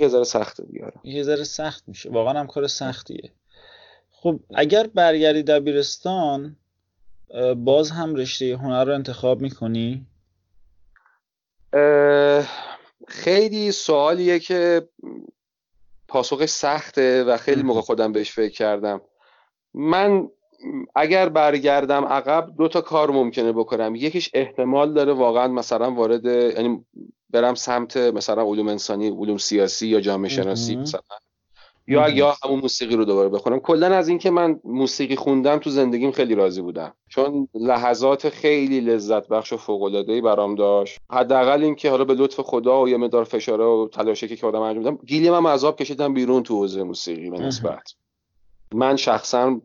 یه 0.00 0.08
ذره 0.08 0.24
سخته 0.24 0.64
دیگه 0.64 0.84
آره. 0.84 0.94
یه 1.04 1.22
ذره 1.22 1.44
سخت 1.44 1.84
میشه. 1.86 2.10
واقعا 2.10 2.40
هم 2.40 2.46
کار 2.46 2.66
سختیه. 2.66 3.32
خب 4.22 4.40
اگر 4.54 4.86
برگردی 4.86 5.42
دبیرستان 5.42 6.56
باز 7.56 7.90
هم 7.90 8.14
رشته 8.14 8.56
هنر 8.56 8.84
رو 8.84 8.94
انتخاب 8.94 9.40
می‌کنی؟ 9.40 10.06
خیلی 13.08 13.72
سوالیه 13.72 14.38
که 14.38 14.88
پاسخش 16.08 16.48
سخته 16.48 17.24
و 17.24 17.36
خیلی 17.36 17.62
موقع 17.62 17.80
خودم 17.80 18.12
بهش 18.12 18.32
فکر 18.32 18.52
کردم. 18.52 19.00
من 19.74 20.28
اگر 20.94 21.28
برگردم 21.28 22.04
عقب 22.04 22.50
دو 22.58 22.68
تا 22.68 22.80
کار 22.80 23.10
ممکنه 23.10 23.52
بکنم. 23.52 23.94
یکیش 23.94 24.30
احتمال 24.34 24.94
داره 24.94 25.12
واقعا 25.12 25.48
مثلا 25.48 25.90
وارد 25.90 26.24
یعنی 26.24 26.84
برم 27.30 27.54
سمت 27.54 27.96
مثلا 27.96 28.42
علوم 28.42 28.68
انسانی 28.68 29.08
علوم 29.08 29.38
سیاسی 29.38 29.88
یا 29.88 30.00
جامعه 30.00 30.28
شناسی 30.28 30.76
مثلا. 30.76 31.00
یا 31.86 32.08
یا 32.08 32.36
همون 32.44 32.60
موسیقی 32.60 32.96
رو 32.96 33.04
دوباره 33.04 33.28
بخونم. 33.28 33.60
کلا 33.60 33.86
از 33.86 34.08
اینکه 34.08 34.30
من 34.30 34.60
موسیقی 34.64 35.16
خوندم 35.16 35.58
تو 35.58 35.70
زندگیم 35.70 36.10
خیلی 36.10 36.34
راضی 36.34 36.62
بودم. 36.62 36.94
چون 37.08 37.48
لحظات 37.54 38.28
خیلی 38.28 38.80
لذت 38.80 39.28
بخش 39.28 39.52
و 39.52 39.56
فوق 39.56 39.82
العاده 39.82 40.12
ای 40.12 40.20
برام 40.20 40.54
داشت. 40.54 40.98
حداقل 41.10 41.62
اینکه 41.62 41.90
حالا 41.90 42.04
به 42.04 42.14
لطف 42.14 42.40
خدا 42.40 42.82
و 42.82 42.88
یه 42.88 42.96
مقدار 42.96 43.24
فشاره 43.24 43.64
و 43.64 43.88
تلاشی 43.92 44.36
که 44.36 44.46
آدم 44.46 44.60
انجام 44.60 44.84
دادم 44.84 44.98
گیلی 45.06 45.30
من 45.30 45.50
عذاب 45.50 45.76
کشیدم 45.76 46.14
بیرون 46.14 46.42
تو 46.42 46.56
حوزه 46.56 46.82
موسیقی 46.82 47.30
به 47.30 47.38
نسبت. 47.38 47.94
من 48.74 48.96
شخصا 48.96 49.60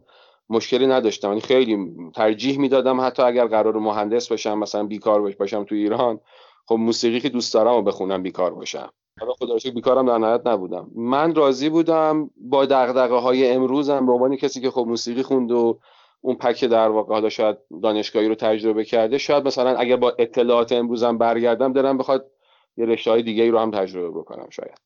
مشکلی 0.50 0.88
نداشتم. 0.88 1.28
یعنی 1.28 1.42
خیلی 1.42 1.78
ترجیح 2.16 2.60
می‌دادم 2.60 3.02
حتی 3.02 3.24
اگر 3.24 3.48
قرار 3.48 3.80
مهندس 3.80 4.28
باشم 4.28 4.58
مثلا 4.58 4.84
بیکار 4.84 5.32
باشم 5.32 5.64
تو 5.64 5.76
ایران 5.76 6.20
خب 6.66 6.76
موسیقی 6.76 7.20
که 7.20 7.30
دوست 7.30 7.54
دارم 7.54 7.74
و 7.74 7.82
بخونم 7.82 8.24
بیکار 8.24 8.54
باشم. 8.54 8.90
حالا 9.20 9.34
خدا 9.34 9.72
بیکارم 9.72 10.06
در 10.08 10.18
نهایت 10.18 10.48
نبودم. 10.48 10.92
من 10.96 11.36
راضی 11.36 11.70
بودم 11.70 12.30
با 12.38 12.66
دغدغه 12.66 13.16
های 13.16 13.52
امروزم 13.52 14.06
به 14.06 14.12
عنوان 14.12 14.36
کسی 14.36 14.62
که 14.62 14.72
خب 14.72 14.86
موسیقی 14.88 15.24
خوند 15.24 15.52
و 15.52 15.80
اون 16.22 16.36
پک 16.36 16.66
در 16.66 16.90
واقع 16.90 17.14
حالا 17.14 17.30
شاید 17.30 17.58
دانشگاهی 17.84 18.28
رو 18.28 18.36
تجربه 18.36 18.86
کرده 18.86 19.18
شاید 19.18 19.48
مثلا 19.48 19.76
اگر 19.76 19.96
با 19.96 20.16
اطلاعات 20.20 20.72
امروزم 20.72 21.18
برگردم 21.18 21.74
دارم 21.74 21.98
بخواد 21.98 22.32
یه 22.78 22.86
رشته 22.86 23.12
های 23.12 23.24
دیگه 23.24 23.52
رو 23.52 23.60
هم 23.60 23.72
تجربه 23.72 24.20
بکنم 24.20 24.50
شاید. 24.50 24.78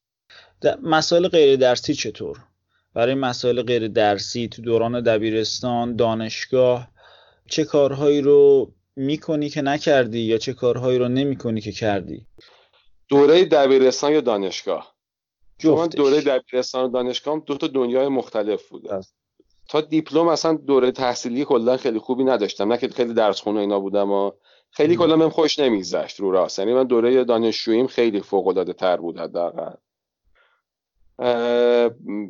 مسائل 0.83 1.27
غیر 1.27 1.55
درسی 1.55 1.93
چطور؟ 1.93 2.37
برای 2.93 3.13
مسائل 3.13 3.61
غیر 3.61 3.87
درسی 3.87 4.47
تو 4.47 4.61
دوران 4.61 5.01
دبیرستان 5.01 5.95
دانشگاه 5.95 6.87
چه 7.45 7.63
کارهایی 7.63 8.21
رو 8.21 8.71
می‌کنی 8.95 9.49
که 9.49 9.61
نکردی 9.61 10.19
یا 10.19 10.37
چه 10.37 10.53
کارهایی 10.53 10.99
رو 10.99 11.07
نمی‌کنی 11.07 11.61
که 11.61 11.71
کردی؟ 11.71 12.25
دوره 13.11 13.45
دبیرستان 13.45 14.11
یا 14.11 14.21
دانشگاه؟ 14.21 14.95
چون 15.57 15.87
دوره 15.87 16.21
دبیرستان 16.21 16.85
و 16.85 16.89
دانشگاه 16.89 17.39
دو 17.45 17.57
تا 17.57 17.67
دنیای 17.67 18.07
مختلف 18.07 18.69
بوده. 18.69 18.99
تا 19.69 19.81
دیپلم 19.81 20.27
اصلا 20.27 20.53
دوره 20.53 20.91
تحصیلی 20.91 21.45
کلا 21.45 21.77
خیلی 21.77 21.99
خوبی 21.99 22.23
نداشتم. 22.23 22.71
نه 22.71 22.77
که 22.77 22.87
خیلی 22.87 23.13
درس 23.13 23.41
خونه 23.41 23.59
اینا 23.59 23.79
بودم 23.79 24.11
و 24.11 24.31
خیلی 24.71 24.95
کلا 24.95 25.15
من 25.15 25.29
خوش 25.29 25.59
نمیگذشت 25.59 26.19
رو 26.19 26.31
راست. 26.31 26.59
یعنی 26.59 26.73
من 26.73 26.83
دوره 26.83 27.23
دانشجوییم 27.23 27.87
خیلی 27.87 28.21
فوق 28.21 28.47
العاده 28.47 28.73
تر 28.73 28.97
بود 28.97 29.19
حداقل. 29.19 29.73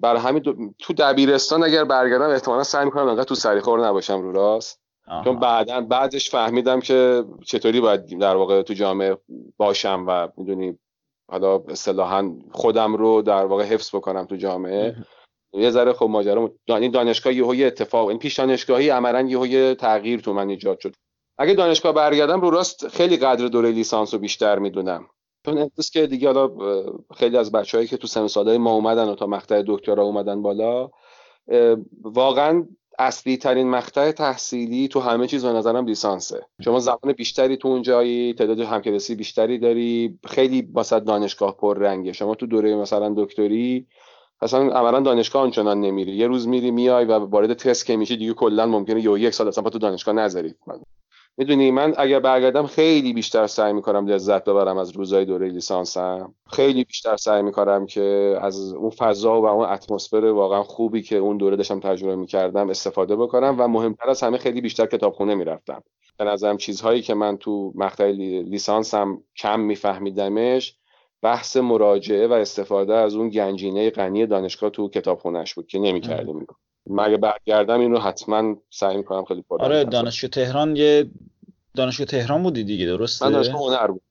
برای 0.02 0.22
همین 0.22 0.74
تو 0.80 0.94
دبیرستان 0.94 1.64
اگر 1.64 1.84
برگردم 1.84 2.30
احتمالا 2.30 2.64
سعی 2.64 2.86
می‌کنم 2.86 3.08
انقدر 3.08 3.24
تو 3.24 3.36
سریخور 3.36 3.88
نباشم 3.88 4.22
رو 4.22 4.32
راست. 4.32 4.81
چون 5.26 5.40
بعدا 5.40 5.82
بعدش 5.82 6.30
فهمیدم 6.30 6.80
که 6.80 7.24
چطوری 7.46 7.82
باید 7.82 8.20
در 8.20 8.36
واقع 8.36 8.62
تو 8.62 8.74
جامعه 8.74 9.18
باشم 9.58 10.06
و 10.08 10.28
می‌دونی 10.38 10.80
حالا 11.32 11.56
اصطلاحا 11.56 12.36
خودم 12.52 12.96
رو 12.96 13.22
در 13.22 13.46
واقع 13.46 13.64
حفظ 13.64 13.96
بکنم 13.96 14.26
تو 14.26 14.36
جامعه. 14.36 14.96
یه 15.54 15.70
ذره 15.70 15.94
خب 15.94 16.06
ماجرا 16.06 16.52
این 16.68 16.92
دانشگاه 16.92 17.34
یهو 17.34 17.56
یه 17.56 17.68
اتفاق 17.68 18.08
این 18.08 18.20
پیش 18.20 18.40
دانشگاهی 18.40 18.90
عملا 18.90 19.22
یهو 19.22 19.48
یه 19.48 19.76
تغییر 19.76 20.20
تو 20.20 20.34
من 20.34 20.50
ایجاد 20.50 20.80
شد. 20.80 20.96
اگه 21.38 21.54
دانشگاه 21.54 21.94
برگردم 21.94 22.42
رو 22.42 22.50
راست 22.50 22.88
خیلی 22.88 23.18
قدر 23.18 23.48
دوره 23.48 23.72
لیسانس 23.72 24.14
رو 24.14 24.20
بیشتر 24.20 24.60
می‌دونم. 24.60 25.08
چون 25.46 25.58
امروز 25.58 25.90
که 25.94 26.08
دیگه 26.08 26.34
حالا 26.34 26.52
خیلی 27.16 27.38
از 27.38 27.52
بچههایی 27.52 27.88
که 27.88 27.98
تو 27.98 28.08
سن 28.08 28.28
سالهای 28.28 28.58
ما 28.58 28.72
اومدن 28.72 29.10
و 29.10 29.16
تا 29.16 29.28
مقطع 29.28 29.64
دکترا 29.68 30.04
اومدن 30.04 30.42
بالا 30.42 30.90
واقعا 32.02 32.68
اصلی 33.00 33.38
ترین 33.38 33.70
مقطع 33.70 34.12
تحصیلی 34.12 34.88
تو 34.88 35.00
همه 35.00 35.28
چیز 35.28 35.46
به 35.46 35.54
نظرم 35.54 35.86
لیسانسه. 35.86 36.46
شما 36.62 36.80
زمان 36.80 37.14
بیشتری 37.18 37.58
تو 37.58 37.68
اونجایی 37.68 38.34
تعداد 38.34 38.60
همکلاسی 38.60 39.16
بیشتری 39.16 39.60
داری 39.60 40.20
خیلی 40.26 40.70
واسه 40.74 41.00
دانشگاه 41.00 41.58
پر 41.58 41.78
رنگه. 41.78 42.14
شما 42.14 42.36
تو 42.36 42.46
دوره 42.46 42.76
مثلا 42.76 43.14
دکتری 43.18 43.88
اصلا 44.42 44.60
عملا 44.60 45.00
دانشگاه 45.00 45.42
آنچنان 45.42 45.82
نمیری. 45.82 46.12
یه 46.12 46.28
روز 46.28 46.48
میری 46.48 46.72
میای 46.72 47.06
و 47.06 47.12
وارد 47.12 47.54
تست 47.54 47.86
که 47.86 47.96
میشی 47.96 48.18
دیگه 48.18 48.34
کلا 48.34 48.66
ممکنه 48.66 49.02
یه 49.02 49.20
یک 49.20 49.34
سال 49.34 49.48
اصلا 49.48 49.70
تو 49.70 49.80
دانشگاه 49.80 50.16
نذاری. 50.16 50.56
می‌دونی 51.38 51.72
من 51.72 51.94
اگر 51.98 52.20
برگردم 52.20 52.68
خیلی 52.68 53.14
بیشتر 53.14 53.48
سعی 53.48 53.74
می‌کنم 53.74 54.08
لذت 54.08 54.44
ببرم 54.44 54.78
از 54.78 54.92
روزای 54.92 55.26
دوره 55.26 55.50
لیسانسم. 55.50 56.34
خیلی 56.50 56.84
بیشتر 56.84 57.18
سعی 57.18 57.42
می‌کنم 57.42 57.86
که 57.86 58.38
از 58.42 58.74
اون 58.74 58.90
فضا 58.90 59.42
و 59.42 59.46
اون 59.46 59.66
اتمسفر 59.66 60.26
واقعا 60.26 60.64
خوبی 60.64 61.02
که 61.02 61.18
اون 61.18 61.38
دوره 61.38 61.56
داشتم 61.56 61.80
تجربه 61.80 62.16
می‌کردم 62.16 62.70
استفاده 62.70 63.16
بکنم 63.16 63.56
و 63.60 63.68
مهمتر 63.68 64.10
از 64.10 64.24
همه 64.24 64.38
خیلی 64.38 64.62
بیشتر 64.62 64.86
کتابخونه 64.86 65.36
می‌رفتم. 65.36 65.84
به 66.18 66.24
نظرم 66.24 66.58
چیزهایی 66.58 67.02
که 67.02 67.14
من 67.14 67.38
تو 67.38 67.72
مقطع 67.76 68.12
لیسانسم 68.12 69.24
کم 69.38 69.60
میفهمیدمش 69.60 70.78
بحث 71.22 71.58
مراجعه 71.58 72.28
و 72.28 72.34
استفاده 72.34 72.94
از 72.94 73.16
اون 73.16 73.30
گنجینه 73.30 73.90
غنی 73.90 74.26
دانشگاه 74.26 74.70
تو 74.70 74.90
کتابخونهش 74.90 75.54
بود 75.54 75.68
که 75.68 75.80
نمی‌کردیم. 75.80 76.48
مگه 76.88 77.18
برگردم 77.18 77.80
این 77.80 77.92
رو 77.92 78.00
حتما 78.00 78.56
سعی 78.70 78.98
می‌کنم 78.98 79.26
خیلی 79.26 79.42
پردن 79.42 79.66
آره 79.66 79.84
دانشگاه 79.84 80.30
تهران 80.30 80.76
یه 80.76 81.10
دانشگاه 81.76 82.08
تهران 82.08 82.44
بودی 82.44 82.64
دیگه 82.64 82.86
درسته؟ 82.86 83.26
من 83.26 83.32
دانشگاه 83.32 83.62
هنر 83.62 83.88
بود. 83.88 84.02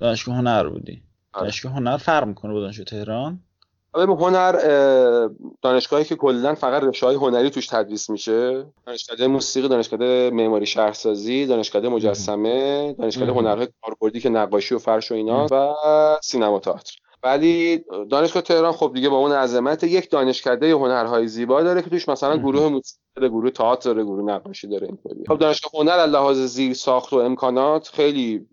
دانشگاه 0.00 0.34
هنر 0.34 0.68
بودی. 0.68 1.02
آره. 1.32 1.42
دانشگاه 1.42 1.72
هنر 1.72 1.96
فرق 1.96 2.26
می‌کنه 2.26 2.52
با 2.52 2.60
دانشگاه 2.60 2.84
تهران؟ 2.84 3.40
آره 3.92 4.14
هنر 4.14 4.52
دانشگاهی 5.62 6.04
که 6.04 6.16
کلا 6.16 6.54
فقط 6.54 6.82
رشته 6.82 7.06
هنری 7.06 7.50
توش 7.50 7.66
تدریس 7.66 8.10
میشه. 8.10 8.66
دانشکده 8.86 9.26
موسیقی 9.26 9.68
دانشکده 9.68 10.30
معماری 10.30 10.66
شهرسازی 10.66 11.46
دانشکده 11.46 11.88
مجسمه 11.88 12.92
دانشکده 12.92 13.32
هنرهای 13.32 13.68
کاربردی 13.82 14.20
که 14.20 14.28
نقاشی 14.28 14.74
و 14.74 14.78
فرش 14.78 15.12
و 15.12 15.14
اینا 15.14 15.46
و 15.50 15.74
سینما 16.22 16.60
تئاتر. 16.60 16.96
ولی 17.22 17.84
دانشگاه 18.10 18.42
تهران 18.42 18.72
خب 18.72 18.90
دیگه 18.94 19.08
با 19.08 19.16
اون 19.16 19.32
عظمت 19.32 19.84
یک 19.84 20.10
دانشکده 20.10 20.72
هنرهای 20.72 21.28
زیبا 21.28 21.62
داره 21.62 21.82
که 21.82 21.90
توش 21.90 22.08
مثلا 22.08 22.36
گروه 22.36 22.68
موسیقی 22.68 23.00
داره 23.16 23.28
گروه 23.28 23.50
تئاتر 23.50 23.90
داره 23.90 24.04
گروه 24.04 24.24
نقاشی 24.24 24.68
داره 24.68 24.86
اینطوری. 24.86 25.24
خب 25.28 25.38
دانشگاه 25.38 25.70
هنر 25.74 25.98
از 25.98 26.10
لحاظ 26.10 26.38
زیر 26.38 26.74
ساخت 26.74 27.12
و 27.12 27.16
امکانات 27.16 27.88
خیلی 27.88 28.46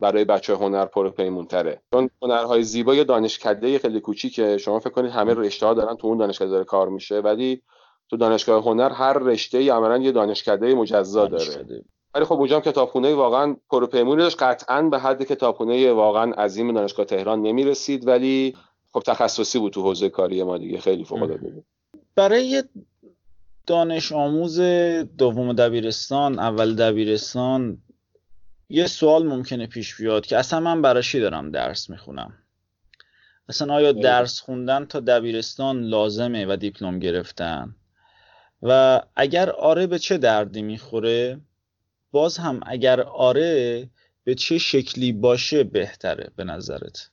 برای 0.00 0.24
بچه 0.24 0.56
هنر 0.56 0.84
پر 0.84 1.10
پیمون 1.10 1.46
تره 1.46 1.82
چون 1.94 2.10
هنرهای 2.22 2.62
زیبا 2.62 2.94
یه 2.94 3.04
دانشکده 3.04 3.78
خیلی 3.78 4.00
کوچیکه 4.00 4.58
شما 4.58 4.78
فکر 4.78 4.90
کنید 4.90 5.10
همه 5.10 5.34
رشته 5.34 5.66
ها 5.66 5.74
دارن 5.74 5.96
تو 5.96 6.06
اون 6.06 6.18
دانشکده 6.18 6.48
داره 6.48 6.64
کار 6.64 6.88
میشه 6.88 7.20
ولی 7.20 7.62
تو 8.10 8.16
دانشگاه 8.16 8.64
هنر 8.64 8.88
هر 8.88 9.12
رشته 9.12 9.58
ای 9.58 9.68
عملا 9.68 9.98
یه 9.98 10.12
دانشکده 10.12 10.74
مجزا 10.74 11.26
داره. 11.26 11.84
ولی 12.14 12.24
خب 12.24 12.32
اونجا 12.32 12.60
کتابخونه 12.60 13.14
واقعا 13.14 13.56
پروپیمونی 13.70 14.22
داشت. 14.22 14.42
قطعا 14.42 14.82
به 14.82 14.98
حد 14.98 15.22
کتابخونه 15.22 15.92
واقعا 15.92 16.32
عظیم 16.32 16.74
دانشگاه 16.74 17.06
تهران 17.06 17.42
نمی‌رسید 17.42 18.06
ولی 18.06 18.56
خب 18.92 19.02
تخصصی 19.06 19.58
بود 19.58 19.72
تو 19.72 19.82
حوزه 19.82 20.08
کاری 20.08 20.42
ما 20.42 20.58
دیگه. 20.58 20.80
خیلی 20.80 21.04
فوق 21.04 21.22
العاده 21.22 21.48
بود. 21.48 21.64
برای 22.16 22.64
دانش 23.66 24.12
آموز 24.12 24.60
دوم 25.18 25.52
دبیرستان 25.52 26.38
اول 26.38 26.74
دبیرستان 26.74 27.78
یه 28.68 28.86
سوال 28.86 29.26
ممکنه 29.26 29.66
پیش 29.66 29.96
بیاد 29.96 30.26
که 30.26 30.38
اصلا 30.38 30.60
من 30.60 30.82
برای 30.82 31.02
دارم 31.12 31.50
درس 31.50 31.90
می‌خونم؟ 31.90 32.32
اصلا 33.48 33.74
آیا 33.74 33.92
درس 33.92 34.40
خوندن 34.40 34.84
تا 34.84 35.00
دبیرستان 35.00 35.82
لازمه 35.82 36.46
و 36.46 36.56
دیپلم 36.56 36.98
گرفتن؟ 36.98 37.74
و 38.62 39.00
اگر 39.16 39.50
آره 39.50 39.86
به 39.86 39.98
چه 39.98 40.18
دردی 40.18 40.62
می‌خوره؟ 40.62 41.40
باز 42.12 42.38
هم 42.38 42.60
اگر 42.66 43.00
آره 43.00 43.90
به 44.24 44.34
چه 44.34 44.58
شکلی 44.58 45.12
باشه 45.12 45.64
بهتره 45.64 46.30
به 46.36 46.44
نظرت؟ 46.44 47.09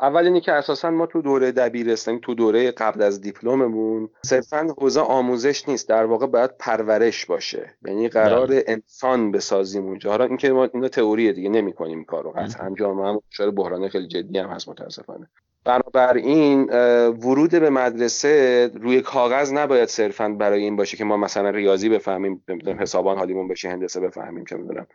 اول 0.00 0.24
اینی 0.24 0.40
که 0.40 0.52
اساسا 0.52 0.90
ما 0.90 1.06
تو 1.06 1.22
دوره 1.22 1.52
دبیرستانی 1.52 2.20
تو 2.22 2.34
دوره 2.34 2.70
قبل 2.70 3.02
از 3.02 3.20
دیپلممون 3.20 4.08
صرفا 4.22 4.74
حوزه 4.78 5.00
آموزش 5.00 5.68
نیست 5.68 5.88
در 5.88 6.04
واقع 6.04 6.26
باید 6.26 6.50
پرورش 6.58 7.26
باشه. 7.26 7.74
یعنی 7.86 8.08
قرار 8.08 8.46
بله. 8.46 8.64
انسان 8.66 9.30
بسازیم 9.30 9.86
اونجا. 9.86 10.10
حالا 10.10 10.24
اینکه 10.24 10.52
ما 10.52 10.68
اینا 10.74 10.88
تئوریه 10.88 11.32
دیگه 11.32 11.48
نمی‌کنیم 11.48 12.04
کارو. 12.04 12.30
قطعا 12.30 12.74
جامعه 12.78 13.08
هم 13.08 13.20
دچار 13.30 13.50
بحران 13.50 13.88
خیلی 13.88 14.08
جدی 14.08 14.38
هم 14.38 14.48
هست 14.50 14.68
متاسفانه. 14.68 15.28
بنابراین 15.64 16.64
ورود 17.10 17.50
به 17.50 17.70
مدرسه 17.70 18.70
روی 18.74 19.00
کاغذ 19.00 19.52
نباید 19.52 19.88
صرفا 19.88 20.28
برای 20.28 20.62
این 20.62 20.76
باشه 20.76 20.96
که 20.96 21.04
ما 21.04 21.16
مثلا 21.16 21.50
ریاضی 21.50 21.88
بفهمیم 21.88 22.44
حسابان 22.78 23.18
حالیمون 23.18 23.48
بشه 23.48 23.68
هندسه 23.68 24.00
بفهمیم 24.00 24.44
چه 24.44 24.56
می‌دونم. 24.56 24.86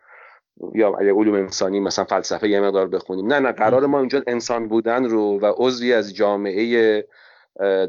یا 0.74 0.94
اگه 0.94 1.12
علوم 1.12 1.34
انسانی 1.34 1.80
مثلا 1.80 2.04
فلسفه 2.04 2.48
یه 2.48 2.60
مقدار 2.60 2.88
بخونیم. 2.88 3.26
نه 3.26 3.38
نه 3.38 3.52
قرار 3.52 3.86
ما 3.86 3.98
اینجا 3.98 4.22
انسان 4.26 4.68
بودن 4.68 5.04
رو 5.04 5.38
و 5.38 5.52
عضوی 5.56 5.92
از 5.92 6.14
جامعه 6.14 7.06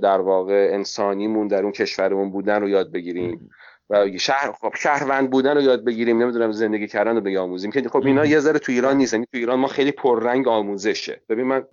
در 0.01 0.20
واقع 0.22 0.70
انسانیمون 0.74 1.48
در 1.48 1.63
اون 1.63 1.72
کشورمون 1.72 2.32
بودن 2.32 2.62
رو 2.62 2.70
یاد 2.70 2.91
بگیریم. 2.91 3.50
و 3.89 4.18
شهر 4.18 4.51
خب 4.51 4.74
شهروند 4.75 5.30
بودن 5.30 5.56
رو 5.56 5.62
یاد 5.62 5.86
بگیریم. 5.86 6.22
نمی‌دونم 6.22 6.51
زندگی 6.51 6.88
کردن 6.88 7.15
رو 7.15 7.22
بیاموزیم 7.22 7.72
که 7.72 7.89
خب 7.89 8.06
اینا 8.06 8.25
یه 8.25 8.39
ذره 8.39 8.60
تو 8.60 8.72
ایران 8.72 8.98
نیست. 8.98 9.13
یعنی 9.13 9.25
تو 9.25 9.38
ایران 9.38 9.60
ما 9.60 9.68
خیلی 9.68 9.91
پررنگ 9.91 10.48
آموزشه. 10.48 11.22
ببین 11.30 11.46
من 11.46 11.65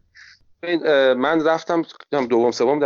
من 1.15 1.47
رفتم 1.47 1.83
دوم 2.11 2.51
سوم 2.51 2.79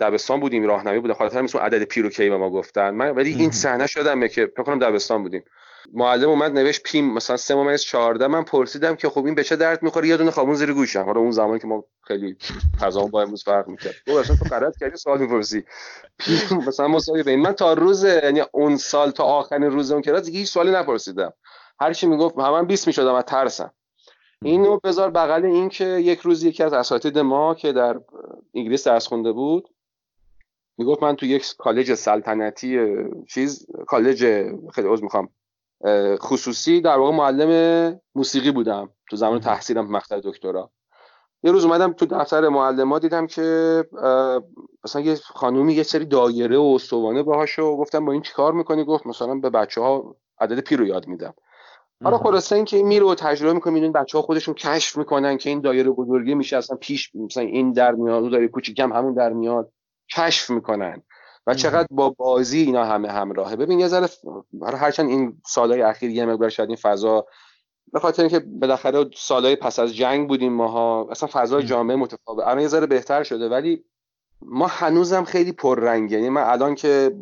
دبستان 0.00 0.40
بودیم. 0.40 0.66
راهنمایی 0.66 1.00
بود. 1.00 1.12
خاطر 1.12 1.38
همین 1.38 1.50
عدد 1.60 1.82
پیروکی 1.82 2.30
به 2.30 2.36
ما 2.36 2.50
گفتن. 2.50 2.90
من 2.90 3.10
ولی 3.10 3.34
این 3.34 3.50
صحنه 3.50 3.86
شدم 3.86 4.26
که 4.26 4.46
فکر 4.46 4.62
کنم 4.62 4.78
دبستان 4.78 5.22
بودیم. 5.22 5.44
معلم 5.92 6.28
اومد 6.28 6.52
نوشت 6.52 6.82
پیم 6.82 7.14
مثلا 7.14 7.36
3 7.36 7.54
ممیز 7.54 7.82
14 7.82 8.26
من 8.26 8.42
پرسیدم 8.42 8.96
که 8.96 9.08
خب 9.08 9.24
این 9.24 9.34
به 9.34 9.44
چه 9.44 9.56
درد 9.56 9.82
می‌خوره؟ 9.82 10.08
یه 10.08 10.16
دونه 10.16 10.30
خابون 10.30 10.54
زیر 10.54 10.72
گوشم. 10.72 11.02
حالا 11.02 11.20
اون 11.20 11.30
زمان 11.30 11.58
که 11.58 11.66
ما 11.66 11.84
خیلی 12.02 12.36
غذا 12.80 13.06
با 13.06 13.22
امروز 13.22 13.44
فرق 13.44 13.68
می‌کرد. 13.68 13.94
گفت 14.08 14.18
اصلا 14.18 14.36
تو 14.36 14.44
غلط 14.44 14.78
کردی 14.80 14.96
سوال 14.96 15.18
می‌پرسی. 15.18 15.64
پیم 16.18 16.58
مثلا 16.58 16.88
مساوی 16.88 17.22
بین 17.22 17.40
من 17.40 17.52
تا 17.52 17.72
روز 17.72 18.04
یعنی 18.04 18.42
اون 18.52 18.76
سال 18.76 19.10
تا 19.10 19.24
آخرین 19.24 19.62
روز 19.62 19.92
اون 19.92 20.02
کلاس 20.02 20.28
هیچ 20.28 20.48
سوالی 20.48 20.70
نپرسیدم. 20.70 21.32
هر 21.80 21.92
چی 21.92 22.06
می‌گفت 22.06 22.36
من 22.38 22.66
20 22.66 22.86
می‌شدم 22.86 23.14
از 23.14 23.24
ترسم. 23.24 23.72
اینو 24.42 24.78
بذار 24.84 25.10
بغل 25.10 25.44
این 25.44 25.68
که 25.68 25.84
یک 25.84 26.20
روز 26.20 26.44
یکی 26.44 26.62
از 26.62 26.72
اساتید 26.72 27.18
ما 27.18 27.54
که 27.54 27.72
در 27.72 28.00
انگلیس 28.54 28.86
درس 28.86 29.06
خونده 29.06 29.32
بود 29.32 29.68
می‌گفت 30.78 31.02
من 31.02 31.16
تو 31.16 31.26
یک 31.26 31.54
کالج 31.58 31.94
سلطنتی 31.94 32.80
چیز 33.28 33.66
کالج 33.86 34.18
خیلی 34.72 34.88
عذر 34.88 35.02
می‌خوام. 35.02 35.28
خصوصی 36.18 36.80
در 36.80 36.98
واقع 36.98 37.16
معلم 37.16 38.00
موسیقی 38.14 38.50
بودم. 38.50 38.90
تو 39.10 39.16
زمان 39.16 39.40
تحصیلم 39.40 39.90
مقطع 39.90 40.20
دکترا. 40.24 40.70
یه 41.42 41.52
روز 41.52 41.64
اومدم 41.64 41.92
تو 41.92 42.06
دفتر 42.06 42.48
معلم 42.48 42.98
دیدم 42.98 43.26
که 43.26 43.84
مثلا 44.84 45.02
یه 45.02 45.14
خانومی 45.14 45.74
یه 45.74 45.82
سری 45.82 46.04
دایره 46.04 46.58
و 46.58 46.72
استوانه 46.74 47.22
باهاشو 47.22 47.76
گفتم 47.76 48.04
با 48.04 48.12
این 48.12 48.22
چیکار 48.22 48.52
می‌کنی؟ 48.52 48.84
گفت 48.84 49.06
مثلا 49.06 49.34
به 49.34 49.50
بچه 49.50 49.80
ها 49.80 50.16
عدد 50.40 50.60
پی 50.60 50.76
رو 50.76 50.86
یاد 50.86 51.06
میدم. 51.06 51.34
حالا 52.04 52.18
خلاصه 52.18 52.56
این 52.56 52.64
که 52.64 52.82
میره 52.82 53.06
و 53.06 53.14
تجربه 53.14 53.52
می‌کنه 53.52 53.72
میدون 53.72 53.92
بچه 53.92 54.18
ها 54.18 54.22
خودشون 54.22 54.54
کشف 54.54 54.96
می‌کنن 54.96 55.36
که 55.36 55.50
این 55.50 55.60
دایره 55.60 55.90
بزرگی 55.90 56.34
میشه 56.34 56.56
اصلا 56.56 56.76
پیش 56.76 57.14
مثلا 57.14 57.42
این 57.42 57.72
در 57.72 57.92
میاد 57.92 58.30
دایره 58.30 58.48
کوچیکم 58.48 58.92
همون 58.92 59.14
در 59.14 59.32
میاد. 59.32 59.72
کشف 60.16 60.50
می‌کنن. 60.50 61.02
و 61.46 61.54
چقدر 61.54 61.88
با 61.90 62.10
بازی 62.10 62.62
اینا 62.62 62.84
همه 62.84 63.08
همراهه 63.08 63.56
ببین 63.56 63.80
یه 63.80 63.88
ذره 63.88 64.08
هرچند 64.62 65.08
این 65.08 65.40
سالهای 65.46 65.82
اخیر 65.82 66.10
یه 66.10 66.26
مقدار 66.26 66.48
شاید 66.48 66.68
این 66.68 66.78
فضا 66.82 67.26
به 67.92 68.00
خاطر 68.00 68.22
اینکه 68.22 68.38
بالاخره 68.38 69.10
سالهای 69.16 69.56
پس 69.56 69.78
از 69.78 69.94
جنگ 69.94 70.28
بودیم 70.28 70.52
ماها 70.52 71.08
اصلا 71.10 71.28
فضای 71.32 71.62
جامعه 71.62 71.96
متفاوت. 71.96 72.44
الان 72.46 72.60
یه 72.60 72.68
ذره 72.68 72.86
بهتر 72.86 73.22
شده 73.22 73.48
ولی 73.48 73.84
ما 74.42 74.66
هنوزم 74.66 75.24
خیلی 75.24 75.52
پررنگه. 75.52 76.16
یعنی 76.16 76.28
من 76.28 76.42
الان 76.42 76.74
که 76.74 77.16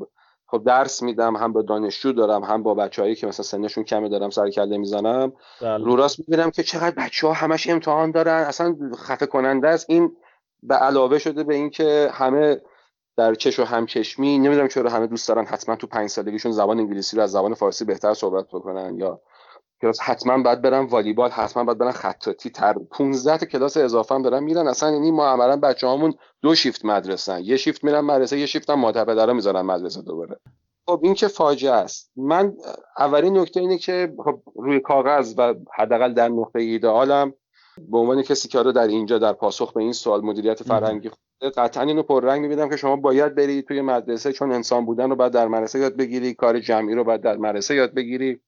خب 0.46 0.64
درس 0.64 1.02
میدم 1.02 1.36
هم 1.36 1.52
به 1.52 1.62
دانشجو 1.62 2.12
دارم 2.12 2.44
هم 2.44 2.62
با 2.62 2.74
بچههایی 2.74 3.14
که 3.14 3.26
مثلا 3.26 3.44
سنشون 3.44 3.84
کمه 3.84 4.08
دارم 4.08 4.30
سر 4.30 4.50
کله 4.50 4.78
می‌زنم 4.78 5.32
بله. 5.62 5.84
رو 5.84 5.96
راست 5.96 6.18
می‌بینم 6.18 6.50
که 6.50 6.62
چقدر 6.62 6.94
بچه 6.96 7.26
ها 7.26 7.32
همش 7.32 7.70
امتحان 7.70 8.10
دارن. 8.10 8.42
اصلا 8.42 8.76
خفه 8.96 9.26
کننده 9.26 9.68
است. 9.68 9.90
این 9.90 10.16
به 10.62 10.74
علاوه 10.74 11.18
شده 11.18 11.44
به 11.44 11.54
اینکه 11.54 12.10
همه 12.12 12.60
در 13.16 13.34
چش 13.34 13.58
و 13.58 13.64
همچشمی 13.64 14.38
نمی‌دونم 14.38 14.68
چرا 14.68 14.90
همه 14.90 15.06
دوست 15.06 15.28
دارن 15.28 15.44
حتما 15.44 15.76
تو 15.76 15.86
پنج 15.86 16.10
سالگیشون 16.10 16.52
زبان 16.52 16.78
انگلیسی 16.78 17.16
رو 17.16 17.22
از 17.22 17.30
زبان 17.30 17.54
فارسی 17.54 17.84
بهتر 17.84 18.14
صحبت 18.14 18.46
بکنن 18.48 18.98
یا 18.98 19.20
کلاس 19.82 20.00
حتما 20.00 20.42
باید 20.42 20.62
برن 20.62 20.84
والیبال 20.84 21.30
حتما 21.30 21.64
باید 21.64 21.78
برن 21.78 21.92
خطاطی 21.92 22.50
تر. 22.50 22.74
15 22.90 23.38
تا 23.38 23.46
کلاس 23.46 23.76
اضافه 23.76 24.14
هم 24.14 24.22
دارن 24.22 24.42
میرن. 24.42 24.68
اصلا 24.68 24.90
یعنی 24.90 25.10
ما 25.10 25.26
عملا 25.26 25.56
بچه‌هامون 25.56 26.14
دو 26.42 26.54
شیفت 26.54 26.84
مدرسه 26.84 27.40
یه 27.42 27.56
شیفت 27.56 27.84
میرن 27.84 28.00
مدرسه 28.00 28.38
یه 28.38 28.46
شیفت 28.46 28.70
هم 28.70 28.80
مادر 28.80 29.04
پدرا 29.04 29.32
می‌ذارن 29.32 29.60
مدرسه 29.60 30.02
دوباره. 30.02 30.36
خب 30.86 31.00
این 31.02 31.14
که 31.14 31.28
فاجعه 31.28 31.72
است. 31.72 32.10
من 32.16 32.52
اولین 32.98 33.38
نکته 33.38 33.60
اینه 33.60 33.78
که 33.78 34.14
خب 34.24 34.42
روی 34.56 34.80
کاغذ 34.80 35.34
و 35.38 35.54
حداقل 35.74 36.14
در 36.14 36.28
نقطه 36.28 36.60
ایدئالم 36.60 37.34
به 37.88 37.98
عنوان 37.98 38.22
کسی 38.22 38.48
که 38.48 38.62
رو 38.62 38.72
در 38.72 38.86
اینجا 38.86 39.18
در 39.18 39.32
پاسخ 39.32 39.72
به 39.72 39.80
این 39.80 39.92
سوال 39.92 40.20
مدیریت 40.20 40.62
فرهنگی 40.62 41.10
قطعا 41.50 41.82
اینو 41.82 42.02
پررنگ 42.02 42.42
می‌بینم 42.42 42.68
که 42.68 42.76
شما 42.76 42.96
باید 42.96 43.34
برید 43.34 43.66
توی 43.68 43.80
مدرسه 43.80 44.32
چون 44.32 44.52
انسان 44.52 44.86
بودن 44.86 45.10
رو 45.10 45.16
باید 45.16 45.32
در 45.32 45.48
مدرسه 45.48 45.78
یاد 45.78 45.96
بگیری 45.96 46.34
کار 46.34 46.60
جمعی 46.60 46.94
رو 46.94 47.04
باید 47.04 47.20
در 47.20 47.36
مدرسه 47.36 47.74
یاد 47.74 47.94
بگیری. 47.94 48.40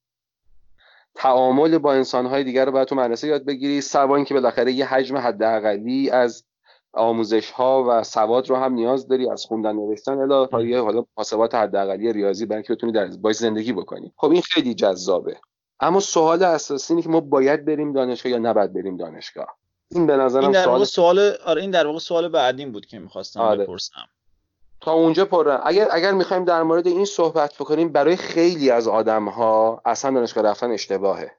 تعامل 1.14 1.78
با 1.78 1.92
انسانهای 1.92 2.44
دیگر 2.44 2.64
رو 2.64 2.72
باید 2.72 2.88
تو 2.88 2.94
مدرسه 2.94 3.28
یاد 3.28 3.44
بگیری 3.44 3.80
سوا 3.80 4.16
اینکه 4.16 4.34
بالاخره 4.34 4.72
یه 4.72 4.86
حجم 4.86 5.16
حداقلی 5.16 6.10
از 6.10 6.44
آموزش 6.92 7.50
ها 7.50 7.84
و 7.88 8.02
سواد 8.02 8.50
رو 8.50 8.56
هم 8.56 8.72
نیاز 8.72 9.08
داری 9.08 9.30
از 9.30 9.44
خوندن 9.44 9.72
نوشتن 9.76 10.18
الا 10.18 10.46
تا 10.46 10.62
یه 10.62 10.80
حالا 10.80 11.04
حسابات 11.18 11.54
حداقلی 11.54 12.12
ریاضی 12.12 12.46
برای 12.46 12.62
بتونی 12.70 12.92
در 12.92 13.06
باش 13.06 13.36
زندگی 13.36 13.72
بکنی. 13.72 14.12
خب 14.16 14.30
این 14.30 14.42
خیلی 14.42 14.74
جذابه. 14.74 15.36
اما 15.80 16.00
سوال 16.00 16.42
اساسی 16.42 16.92
اینه 16.92 17.02
که 17.02 17.08
ما 17.08 17.20
باید 17.20 17.64
بریم 17.64 17.92
دانشگاه 17.92 18.32
یا 18.32 18.38
نباید 18.38 18.72
بریم 18.72 18.96
دانشگاه؟ 18.96 19.56
این 19.90 20.06
به 20.06 20.16
نظرم 20.16 20.42
این 20.42 20.52
در 20.52 20.64
سوال... 20.64 20.84
سوال 20.84 21.32
آره 21.44 21.62
این 21.62 21.70
در 21.70 21.86
واقع 21.86 21.98
سوال 21.98 22.28
بعدین 22.28 22.72
بود 22.72 22.86
که 22.86 22.98
می‌خواستم 22.98 23.40
آره. 23.40 23.64
بپرسم. 23.64 24.08
تا 24.80 24.92
اونجا 24.92 25.24
پره 25.24 25.60
اگر 25.66 25.88
اگر 25.90 26.12
می‌خوایم 26.12 26.44
در 26.44 26.62
مورد 26.62 26.86
این 26.86 27.04
صحبت 27.04 27.54
بکنیم 27.54 27.92
برای 27.92 28.16
خیلی 28.16 28.70
از 28.70 28.88
آدم 28.88 29.28
ها 29.28 29.82
اصلا 29.84 30.10
دانشگاه 30.10 30.44
رفتن 30.44 30.70
اشتباهه. 30.70 31.36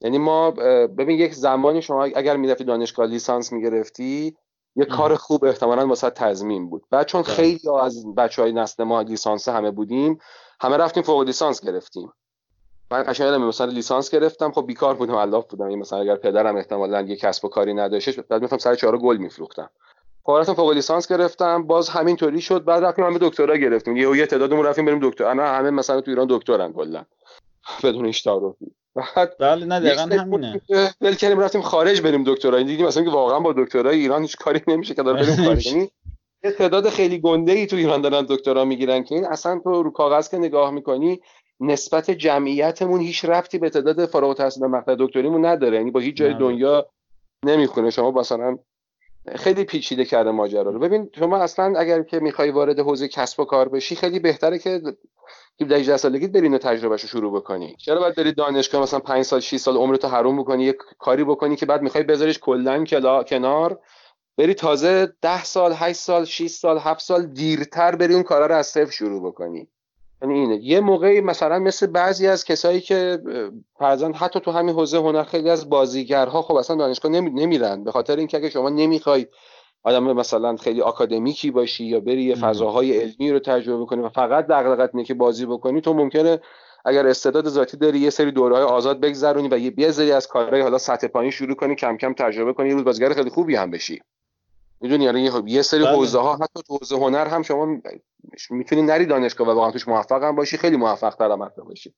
یعنی 0.00 0.18
ما 0.18 0.50
ببین 0.86 1.18
یک 1.18 1.34
زمانی 1.34 1.82
شما 1.82 2.04
اگر 2.04 2.36
می‌رفتی 2.36 2.64
دانشگاه 2.64 3.06
لیسانس 3.06 3.52
می‌گرفتی 3.52 4.36
یه 4.76 4.84
کار 4.84 5.16
خوب 5.16 5.44
احتمالا 5.44 5.86
واسه 5.86 6.10
تضمین 6.10 6.70
بود. 6.70 6.84
بعد 6.90 7.06
چون 7.06 7.22
بله. 7.22 7.34
خیلی 7.34 7.70
از 7.82 8.14
بچه 8.16 8.42
های 8.42 8.52
نسل 8.52 8.84
ما 8.84 9.02
لیسانس 9.02 9.48
همه 9.48 9.70
بودیم 9.70 10.18
همه 10.60 10.76
رفتیم 10.76 11.02
فوق 11.02 11.22
لیسانس 11.22 11.64
گرفتیم. 11.64 12.12
من 12.90 13.02
قشنگ 13.02 13.26
یادم 13.26 13.44
مثلا 13.44 13.66
لیسانس 13.66 14.10
گرفتم 14.10 14.52
خب 14.52 14.66
بیکار 14.66 14.94
بودم 14.94 15.14
الاف 15.14 15.46
بودم. 15.50 15.66
این 15.66 15.78
مثلا 15.78 16.00
اگر 16.00 16.16
پدرم 16.16 16.56
احتمالاً 16.56 17.00
یه 17.00 17.16
کسب 17.16 17.44
و 17.44 17.48
کاری 17.48 17.74
نداشت 17.74 18.20
بعد 18.20 18.42
می‌تونم 18.42 18.58
سر 18.58 18.74
چهار 18.74 18.98
گل 18.98 19.16
میفروختم. 19.16 19.70
خب 20.26 20.42
فوق 20.42 20.70
لیسانس 20.70 21.12
گرفتم 21.12 21.66
باز 21.66 21.88
همین 21.88 22.16
طوری 22.16 22.40
شد. 22.40 22.64
بعد 22.64 22.84
رفتیم 22.84 23.04
همه 23.04 23.18
دکترا 23.18 23.56
گرفتیم. 23.56 23.96
یه 23.96 24.16
یه 24.16 24.26
تعدادمون 24.26 24.66
رفتیم 24.66 24.84
بریم 24.84 25.00
دکتر. 25.02 25.24
انا 25.24 25.46
همه 25.46 25.70
مثلا 25.70 26.00
تو 26.00 26.10
ایران 26.10 26.26
دکترن 26.30 26.72
کلا. 26.72 27.04
بدون 27.82 28.06
هیچ 28.06 28.24
تعارفی. 28.24 28.66
بعد 28.94 29.36
بله 29.38 29.66
نه 29.66 29.80
دقیقاً 29.80 30.22
همینه. 30.22 30.60
ول 31.00 31.14
کردیم 31.14 31.40
رفتیم 31.40 31.60
خارج 31.60 32.02
بریم 32.02 32.24
دکترا. 32.24 32.58
این 32.58 32.66
دیدیم 32.66 32.86
مثلا 32.86 33.04
که 33.04 33.10
واقعا 33.10 33.40
با 33.40 33.52
دکترای 33.52 33.98
ایران 33.98 34.22
هیچ 34.22 34.36
کاری 34.36 34.60
نمیشه 34.68 34.94
که 34.94 35.02
داره 35.02 35.22
بریم 35.22 35.44
خارج. 35.44 35.66
یعنی 35.66 35.90
یه 36.44 36.50
تعداد 36.50 36.88
خیلی 36.88 37.18
گنده 37.18 37.52
ای 37.52 37.66
تو 37.66 37.76
ایران 37.76 38.00
دارن 38.00 38.26
دکترا 38.28 38.64
می‌گیرن 38.64 39.04
که 39.04 39.14
این 39.14 39.24
اصلا 39.26 39.60
تو 39.64 39.82
رو 39.82 39.90
کاغذ 39.90 40.28
که 40.28 40.38
نگاه 40.38 40.70
می‌کنی 40.70 41.20
نسبت 41.60 42.10
جمعیتمون 42.10 43.00
هیچ 43.00 43.24
رفتی 43.24 43.58
به 43.58 43.70
تعداد 43.70 44.06
فارغ 44.06 44.28
التحصیل 44.28 44.66
مقطع 44.66 44.96
دکتریمون 44.98 45.44
نداره. 45.44 45.76
یعنی 45.76 45.90
با 45.90 46.00
هیچ 46.00 46.16
جای 46.16 46.34
دنیا 46.34 46.86
نمی‌خونه. 47.44 47.90
شما 47.90 48.10
مثلا 48.10 48.58
خیلی 49.36 49.64
پیچیده 49.64 50.04
کرده 50.04 50.30
ماجرا 50.30 50.70
رو. 50.70 50.78
ببین 50.78 51.10
شما 51.18 51.36
اصلا 51.36 51.78
اگر 51.78 52.02
که 52.02 52.20
می‌خوای 52.20 52.50
وارد 52.50 52.78
حوزه 52.78 53.08
کسب 53.08 53.40
و 53.40 53.44
کار 53.44 53.68
بشی 53.68 53.96
خیلی 53.96 54.18
بهتره 54.18 54.58
که 54.58 54.82
18 55.60 55.96
سالگی 55.96 56.26
برین 56.26 56.54
و 56.54 56.58
تجربهش 56.58 57.02
رو 57.02 57.08
شروع 57.08 57.36
بکنی. 57.36 57.76
چرا 57.78 58.00
باید 58.00 58.14
بری 58.14 58.32
دانشگاه 58.32 58.82
مثلا 58.82 59.00
5 59.00 59.24
سال 59.24 59.40
6 59.40 59.56
سال 59.56 59.76
عمرتو 59.76 60.08
حروم 60.08 60.38
بکنی 60.42 60.64
یک 60.64 60.76
کاری 60.98 61.24
بکنی 61.24 61.56
که 61.56 61.66
بعد 61.66 61.82
می‌خوای 61.82 62.04
بذاریش 62.04 62.38
کلا 62.38 62.84
کنار؟ 63.28 63.80
بری 64.38 64.54
تازه 64.54 65.12
10 65.22 65.44
سال 65.44 65.72
8 65.72 65.98
سال 65.98 66.24
6 66.24 66.46
سال 66.46 66.78
7 66.78 67.00
سال 67.00 67.26
دیرتر 67.26 67.96
بری 67.96 68.14
اون 68.14 68.22
کارا 68.22 68.46
رو 68.46 68.54
از 68.54 68.66
صفر 68.66 68.90
شروع 68.90 69.26
بکنی. 69.26 69.68
یعنی 70.24 70.40
اینه. 70.40 70.64
یه 70.64 70.80
موقعی 70.80 71.20
مثلا 71.20 71.58
مثل 71.58 71.86
بعضی 71.86 72.26
از 72.26 72.44
کسایی 72.44 72.80
که 72.80 73.18
فرضاً 73.78 74.12
حتی 74.12 74.40
تو 74.40 74.50
همین 74.50 74.74
حوزه 74.74 74.98
هنر 74.98 75.22
خیلی 75.22 75.50
از 75.50 75.68
بازیگرها 75.68 76.42
خب 76.42 76.54
اصلا 76.54 76.76
دانشگاه 76.76 77.12
نمی... 77.12 77.30
نمیرن. 77.30 77.84
به 77.84 77.92
خاطر 77.92 78.16
اینکه 78.16 78.36
اگه 78.36 78.50
شما 78.50 78.70
نمی‌خوای 78.70 79.26
آدم 79.82 80.12
مثلا 80.12 80.56
خیلی 80.56 80.80
آکادمیکی 80.80 81.50
باشی 81.50 81.84
یا 81.84 82.00
بری 82.00 82.22
یه 82.22 82.34
فضاهای 82.34 82.98
علمی 82.98 83.30
رو 83.30 83.38
تجربه 83.38 83.86
کنی 83.86 84.02
و 84.02 84.08
فقط 84.08 84.46
دغدغت 84.46 84.90
اینه 84.94 85.04
که 85.04 85.14
بازی 85.14 85.46
بکنی 85.46 85.80
تو 85.80 85.94
ممکنه 85.94 86.40
اگر 86.84 87.06
استعداد 87.06 87.48
ذاتی 87.48 87.76
داری 87.76 87.98
یه 87.98 88.10
سری 88.10 88.32
دورهای 88.32 88.62
آزاد 88.62 89.00
بگذرونی 89.00 89.48
و 89.48 89.58
یه 89.58 89.92
سری 89.92 90.12
از 90.12 90.26
کارهای 90.26 90.60
حالا 90.60 90.78
سطح 90.78 91.06
پایین 91.06 91.30
شروع 91.30 91.54
کنی 91.54 91.74
کم 91.74 91.96
کم 91.96 92.12
تجربه 92.12 92.52
کنی 92.52 92.68
یه 92.68 92.74
روز 92.74 92.84
بازیگر 92.84 93.12
خیلی 93.12 93.30
خوبی 93.30 93.56
هم 93.56 93.70
بشی. 93.70 94.00
می‌دونی 94.84 95.04
یعنی 95.04 95.30
یه 95.46 95.62
سری 95.62 95.84
بله. 95.84 95.96
حوزه 95.96 96.18
ها 96.18 96.36
حتی 96.36 96.62
تو 96.66 96.76
حوزه 96.76 96.96
هنر 96.96 97.26
هم 97.26 97.42
شما 97.42 97.80
می‌تونی 98.50 98.82
نری 98.82 99.06
دانشگاه 99.06 99.48
و 99.48 99.50
واقعا 99.50 99.70
توش 99.70 99.88
موفق 99.88 100.22
هم 100.22 100.36
باشی 100.36 100.56
خیلی 100.56 100.76
موفق 100.76 101.14
تر 101.14 101.30
هم 101.30 101.50
باشی. 101.64 101.94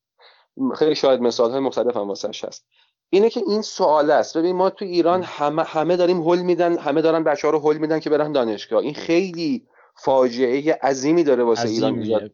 خیلی 0.75 0.94
شاید 0.94 1.20
مثال 1.20 1.51
های 1.51 1.61
مختلف 1.61 1.96
هم 1.96 2.09
واسش 2.09 2.44
هست. 2.44 2.66
اینه 3.11 3.31
که 3.31 3.42
این 3.46 3.62
سوال 3.62 4.11
است. 4.11 4.37
ببین 4.37 4.57
ما 4.57 4.70
تو 4.70 4.85
ایران 4.85 5.22
همه 5.22 5.62
همه 5.62 5.96
داریم 5.96 6.20
هول 6.20 6.38
میدن 6.38 6.79
همه 6.79 7.03
دارن 7.03 7.25
بچه 7.25 7.49
ها 7.49 7.53
رو 7.53 7.59
هول 7.59 7.77
میدن 7.77 8.01
که 8.01 8.11
برن 8.11 8.33
دانشگاه. 8.33 8.83
این 8.83 8.94
خیلی 8.94 9.66
فاجعه 9.94 10.79
عظیمی 10.83 11.25
داره 11.25 11.44
واسه 11.44 11.68
ایران 11.68 11.99
ایجاد 11.99 12.31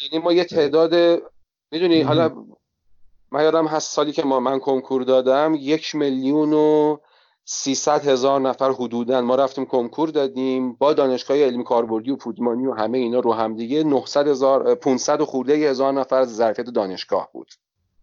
یعنی 0.00 0.24
ما 0.24 0.32
یه 0.32 0.44
تعداد 0.44 1.22
می‌دونی 1.70 2.02
حالا 2.02 2.44
من 3.32 3.42
یادم 3.42 3.66
هست 3.66 3.92
سالی 3.92 4.12
که 4.12 4.22
ما 4.22 4.40
من 4.40 4.58
کنکور 4.58 5.02
دادم 5.02 5.56
یک 5.58 5.94
میلیون 5.94 6.52
و 6.52 6.98
سیصد 7.50 8.08
هزار 8.08 8.40
نفر 8.40 8.70
حدودا. 8.70 9.20
ما 9.20 9.34
رفتیم 9.34 9.66
کنکور 9.66 10.08
دادیم 10.08 10.72
با 10.72 10.92
دانشگاه 10.92 11.36
علمی 11.36 11.64
کاربردی 11.64 12.10
و 12.10 12.16
پودمانی 12.16 12.66
و 12.66 12.74
همه 12.74 12.98
اینا 12.98 13.20
رو 13.20 13.32
هم 13.32 13.56
دیگه. 13.56 13.84
900 13.84 14.28
هزار 14.28 14.74
500 14.74 15.22
خورده 15.22 15.54
هزار 15.54 15.92
نفر 15.92 16.16
از 16.16 16.36
ظرفیت 16.36 16.66
دانشگاه 16.66 17.28
بود. 17.32 17.48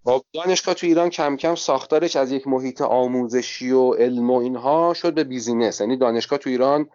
خب 0.05 0.21
دانشگاه 0.33 0.73
تو 0.75 0.87
ایران 0.87 1.09
کم 1.09 1.37
کم 1.37 1.55
ساختارش 1.55 2.15
از 2.15 2.31
یک 2.31 2.47
محیط 2.47 2.81
آموزشی 2.81 3.71
و 3.71 3.93
علم 3.93 4.31
و 4.31 4.37
اینها 4.37 4.93
شد 4.93 5.13
به 5.13 5.23
business. 5.23 5.81
یعنی 5.81 5.97
دانشگاه 5.97 6.39
تو 6.39 6.49
ایران 6.49 6.89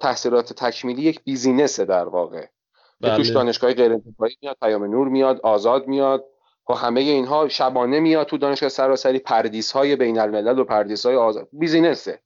تحصیلات 0.00 0.52
تکمیلی 0.52 1.02
یک 1.02 1.24
business 1.24 1.77
ه 1.77 1.84
در 1.84 2.08
واقع. 2.08 2.46
بله. 3.00 3.16
توش 3.16 3.28
دانشگاه 3.28 3.72
غیر 3.72 3.92
انتفاعی 3.92 4.36
میاد 4.42 4.56
پیام 4.62 4.84
نور 4.84 5.08
میاد 5.08 5.40
آزاد 5.40 5.86
میاد. 5.86 6.24
با 6.66 6.74
همه 6.74 7.00
اینها 7.00 7.48
شبانه 7.48 8.00
میاد 8.00 8.26
تو 8.26 8.38
دانشگاه 8.38 8.68
سراسری 8.68 9.18
پردیس 9.18 9.72
های 9.72 9.96
بین 9.96 10.18
الملل 10.18 10.58
و 10.58 10.64
پردیس 10.64 11.06
های 11.06 11.16
آزاد 11.16 11.48
business 11.52 12.06
ه. 12.06 12.20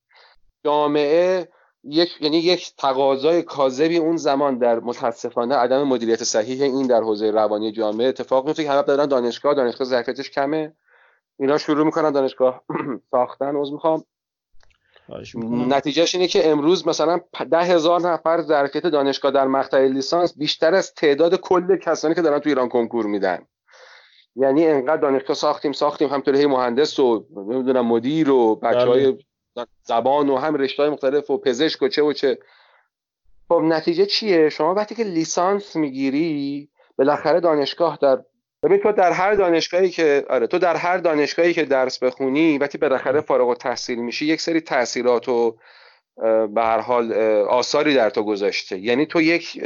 جامعه 0.64 1.48
یک 1.85 2.16
یعنی 2.20 2.38
یک 2.38 2.72
تقاضای 2.77 3.42
کاذبی 3.42 3.96
اون 3.96 4.16
زمان 4.16 4.59
در 4.59 4.81
متاسفانه 4.81 5.55
عدم 5.55 5.83
مدیریت 5.83 6.24
صحیح 6.24 6.62
این 6.62 6.87
در 6.87 7.01
حوزه 7.01 7.31
روانی 7.31 7.72
جامعه 7.72 8.09
اتفاق 8.09 8.46
میفته 8.46 8.64
که 8.64 8.70
همه 8.70 8.83
دارن 8.83 9.07
دانشگاه 9.07 9.55
دانشگاه 9.55 9.88
ظرفیتش 9.88 10.31
کمه. 10.31 10.72
اینا 11.38 11.59
شروع 11.59 11.85
می‌کنن 11.85 12.12
دانشگاه 12.12 12.64
ساختن 13.11 13.57
عذر 13.57 13.72
می‌خوام. 13.72 14.05
نتیجهش 15.68 16.14
اینه 16.14 16.29
که 16.29 16.51
امروز 16.51 16.88
مثلا 16.88 17.20
ده 17.51 17.59
هزار 17.59 18.01
نفر 18.01 18.42
ظرفیت 18.42 18.87
دانشگاه 18.87 19.31
در 19.31 19.46
مقطع 19.46 19.87
لیسانس 19.87 20.38
بیشتر 20.38 20.74
از 20.74 20.94
تعداد 20.94 21.35
کل 21.40 21.77
کسانی 21.77 22.14
که 22.14 22.22
دارن 22.22 22.38
تو 22.38 22.48
ایران 22.48 22.68
کنکور 22.68 23.07
میدن. 23.07 23.46
یعنی 24.37 24.67
انقدر 24.67 24.97
دانشگاه 24.97 25.37
ساختیم 25.37 25.73
ساختیم 25.73 26.09
همطور 26.09 26.37
هی 26.37 26.47
مهندس 26.47 26.99
و 26.99 27.27
نمی‌دونم 27.37 27.87
مدیر 27.87 28.31
و 28.31 28.57
بچه 28.57 28.87
های 28.87 29.12
بله. 29.57 29.67
زبان 29.83 30.29
و 30.29 30.37
هم 30.37 30.55
رشته 30.55 30.83
های 30.83 30.93
مختلف 30.93 31.31
و 31.31 31.38
پزشک 31.38 31.83
و 31.83 31.88
چه 31.88 32.03
و 32.03 32.12
چه. 32.12 32.38
خب 33.49 33.61
نتیجه 33.64 34.07
چیه؟ 34.07 34.49
شما 34.49 34.75
وقتی 34.75 34.95
که 34.95 35.05
لیسانس 35.05 35.77
می‌گیری 35.77 36.69
بالاخره 36.99 37.41
دانشگاه 37.41 37.99
در 38.03 38.19
ببین 38.62 38.79
تو 38.79 38.93
در 38.93 39.12
هر 39.12 39.35
دانشگاهی 39.35 39.91
که 39.91 40.27
آره 40.31 40.47
تو 40.47 40.59
در 40.59 40.77
هر 40.77 40.99
دانشگاهی 40.99 41.55
که 41.55 41.64
درس 41.64 41.99
بخونی 41.99 42.59
وقتی 42.59 42.79
بالاخره 42.79 43.21
فارغ 43.21 43.49
التحصیل 43.49 43.99
میشی 43.99 44.27
یک 44.27 44.41
سری 44.41 44.61
تاثیرات 44.61 45.29
و 45.29 45.57
به 46.55 46.62
هر 46.62 46.79
حال 46.79 47.12
آثاری 47.43 47.95
در 47.95 48.11
تو 48.11 48.23
گذاشته. 48.23 48.79
یعنی 48.79 49.07
تو 49.07 49.21
یک 49.21 49.62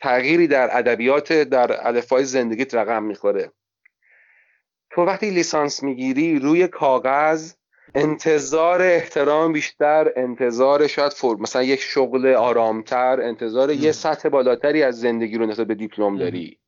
تغییری 0.00 0.46
در 0.48 0.78
ادبیات 0.78 1.32
در 1.32 1.86
الفای 1.86 2.24
زندگیت 2.24 2.74
رقم 2.74 3.02
می‌خوره. 3.02 3.50
تو 4.94 5.02
وقتی 5.02 5.30
لیسانس 5.30 5.82
می‌گیری 5.82 6.38
روی 6.38 6.68
کاغذ 6.68 7.52
انتظار 7.94 8.82
احترام 8.82 9.52
بیشتر 9.52 10.12
انتظار 10.16 10.86
شاید 10.86 11.12
فور 11.12 11.36
مثلا 11.36 11.62
یک 11.62 11.80
شغل 11.80 12.26
آرامتر 12.26 13.20
انتظار 13.20 13.70
یه 13.70 13.92
سطح 13.92 14.28
بالاتری 14.28 14.82
از 14.82 15.00
زندگی 15.00 15.38
رو 15.38 15.46
نسبت 15.46 15.66
به 15.66 15.74
دیپلم 15.74 16.18
داری. 16.18 16.58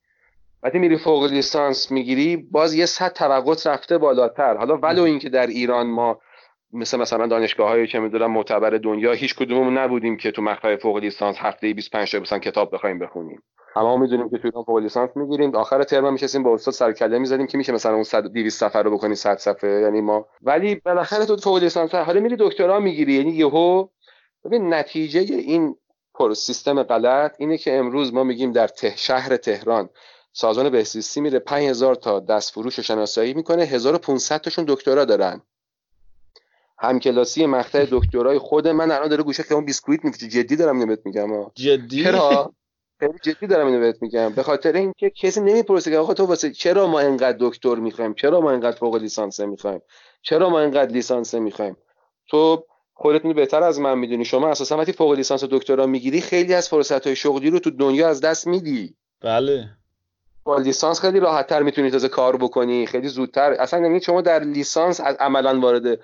وقتی 0.62 0.78
میری 0.78 0.98
فوق 0.98 1.24
لیسانس 1.24 1.90
می‌گیری 1.90 2.36
باز 2.36 2.74
یه 2.74 2.86
سطح 2.86 3.08
توقعت 3.08 3.66
رفته 3.66 3.98
بالاتر. 3.98 4.56
حالا 4.56 4.76
ولو 4.76 5.02
اینکه 5.02 5.28
در 5.28 5.46
ایران 5.46 5.86
ما 5.86 6.20
مثل 6.74 6.98
مثلا 6.98 7.26
دانشگاه 7.26 7.68
هایی 7.68 7.86
که 7.86 7.98
می‌دونم 7.98 8.30
معتبر 8.30 8.70
دنیا 8.70 9.12
هیچ 9.12 9.34
کدوممون 9.34 9.78
نبودیم 9.78 10.16
که 10.16 10.30
تو 10.30 10.42
مقطع 10.42 10.76
فوق 10.76 10.96
لیسانس 10.96 11.36
هفته 11.38 11.74
25 11.74 12.12
تا 12.12 12.18
مثلا 12.18 12.38
کتاب 12.38 12.74
بخوایم 12.74 12.98
بخونیم. 12.98 13.42
اما 13.76 13.96
می‌دونیم 13.96 14.30
که 14.30 14.38
تو 14.38 14.42
ایران 14.44 14.64
فوق 14.64 14.78
لیسانس 14.78 15.10
می‌گیریم. 15.16 15.56
آخر 15.56 15.82
ترم 15.82 16.12
میشستیم 16.12 16.42
با 16.42 16.54
استاد 16.54 16.74
سر 16.74 16.92
کله 16.92 17.18
می‌زدیم 17.18 17.46
که 17.46 17.58
میشه 17.58 17.72
مثلا 17.72 17.94
اون 17.94 18.02
100 18.02 18.26
200 18.26 18.60
صفحه 18.60 18.82
رو 18.82 18.90
بکنی 18.90 19.14
100 19.14 19.38
صفحه. 19.38 19.70
یعنی 19.70 20.00
ما 20.00 20.26
ولی 20.42 20.74
بالاخره 20.74 21.26
تو 21.26 21.36
فوق 21.36 21.58
لیسانس 21.58 21.94
حالا 21.94 22.20
میری 22.20 22.36
دکترا 22.38 22.80
می‌گیری. 22.80 23.12
یعنی 23.12 23.30
یهو 23.30 23.86
ببین 24.44 24.74
نتیجه 24.74 25.20
این 25.20 25.76
پر 26.14 26.34
سیستم 26.34 26.82
غلط 26.82 27.36
اینه 27.38 27.58
که 27.58 27.76
امروز 27.76 28.14
ما 28.14 28.24
میگیم 28.24 28.52
در 28.52 28.68
ته 28.68 28.92
شهر 28.96 29.36
تهران 29.36 29.88
سازمان 30.32 30.70
بهزیستی 30.70 31.20
میره 31.20 31.38
5000 31.38 31.94
تا 31.94 32.20
دست 32.20 32.52
فروش 32.52 32.80
شناسایی 32.80 33.34
می‌کنه. 33.34 33.62
1500 33.62 34.40
تاشون 34.40 34.64
دکترا 34.68 35.04
دارن. 35.04 35.42
همکلاسی 36.78 37.46
مقطع 37.46 37.86
دکترای 37.90 38.38
خود 38.38 38.68
من 38.68 38.90
الان 38.90 39.08
داره 39.08 39.22
گوشه 39.22 39.42
که 39.42 39.54
اون 39.54 39.64
بیسکویت 39.64 40.04
میفروشه. 40.04 40.28
جدی 40.28 40.56
دارم 40.56 40.74
اینو 40.74 40.86
بهت 40.86 41.06
میگم 41.06 41.50
جدی؟ 41.54 42.04
چرا؟ 42.04 42.52
خیلی 43.00 43.18
جدی 43.22 43.46
دارم 43.46 43.66
اینو 43.66 43.80
بهت 43.80 44.02
میگم. 44.02 44.32
به 44.32 44.42
خاطر 44.42 44.72
اینکه 44.72 45.10
کسی 45.10 45.40
نمی‌پرسه 45.40 45.90
که 45.90 45.98
آقا 45.98 46.14
تو 46.14 46.26
واسه 46.26 46.50
چرا 46.50 46.86
ما 46.86 47.00
اینقدر 47.00 47.36
دکتر 47.40 47.74
می‌خوایم؟ 47.74 48.14
چرا 48.14 48.40
ما 48.40 48.50
اینقدر 48.50 48.76
فوق 48.76 48.96
لیسانس 48.96 49.40
می‌خوایم؟ 49.40 49.80
چرا 50.22 50.50
ما 50.50 50.60
اینقدر 50.60 50.92
لیسانس 50.92 51.34
می‌خوایم؟ 51.34 51.76
تو 52.28 52.64
خودت 52.94 53.22
بهتر 53.22 53.62
از 53.62 53.80
من 53.80 53.98
می‌دونی. 53.98 54.24
شما 54.24 54.48
اساسا 54.48 54.76
وقتی 54.76 54.92
فوق 54.92 55.12
لیسانس 55.12 55.42
و 55.42 55.46
دکترا 55.50 55.86
می‌گیری 55.86 56.20
خیلی 56.20 56.54
از 56.54 56.68
فرصت 56.68 57.06
های 57.06 57.16
شغلی 57.16 57.50
رو 57.50 57.58
تو 57.58 57.70
دنیا 57.70 58.08
از 58.08 58.20
دست 58.20 58.46
میدی. 58.46 58.96
بله. 59.20 59.68
با 60.44 60.58
لیسانس 60.58 61.00
خیلی 61.00 61.20
راحت 61.20 61.46
تر 61.46 61.62
می‌تونی 61.62 61.90
تازه 61.90 62.08
کار 62.08 62.36
بکنی. 62.36 62.86
خیلی 62.86 63.08
زودتر. 63.08 63.52
اصلا 63.52 63.80
یعنی 63.80 64.00
شما 64.00 64.20
در 64.20 64.38
لیسانس 64.38 65.00
از 65.00 65.16
عملا 65.20 65.60
وارد 65.60 66.00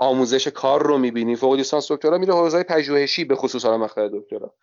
آموزش 0.00 0.48
کار 0.48 0.82
رو 0.82 0.98
می‌بینی. 0.98 1.36
فوق 1.36 1.54
لیسانس 1.54 1.92
دکترا 1.92 2.18
میره 2.18 2.34
حوزه 2.34 2.62
پژوهشی 2.62 3.24
به 3.24 3.36
خصوص 3.36 3.64
حالا 3.64 3.78
مقطع 3.78 4.08
دکترا. 4.08 4.54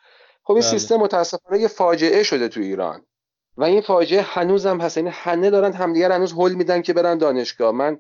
خب 0.44 0.54
این 0.54 0.62
بله. 0.62 0.72
سیستم 0.72 0.96
متاسفانه 0.96 1.62
یه 1.62 1.68
فاجعه 1.68 2.24
شده 2.24 2.48
تو 2.48 2.60
ایران. 2.60 3.02
و 3.58 3.64
این 3.64 3.82
فاجعه 3.82 4.22
هنوزم 4.22 4.82
هست. 4.82 4.98
یعنی 4.98 5.10
همه 5.10 5.50
دارن 5.50 5.74
همدیگر 5.74 6.12
هنوز 6.12 6.32
هول 6.32 6.54
میدن 6.54 6.82
که 6.82 6.94
برن 6.94 7.18
دانشگاه. 7.18 7.72
من 7.72 8.00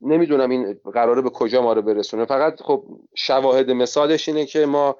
نمی‌دونم 0.00 0.50
این 0.50 0.80
قراره 0.94 1.22
به 1.22 1.30
کجا 1.30 1.62
ما 1.62 1.72
رو 1.72 1.82
برسونه. 1.82 2.24
فقط 2.24 2.62
خب 2.62 2.84
شواهد 3.14 3.70
مثالش 3.70 4.28
اینه 4.28 4.46
که 4.46 4.66
ما 4.66 4.96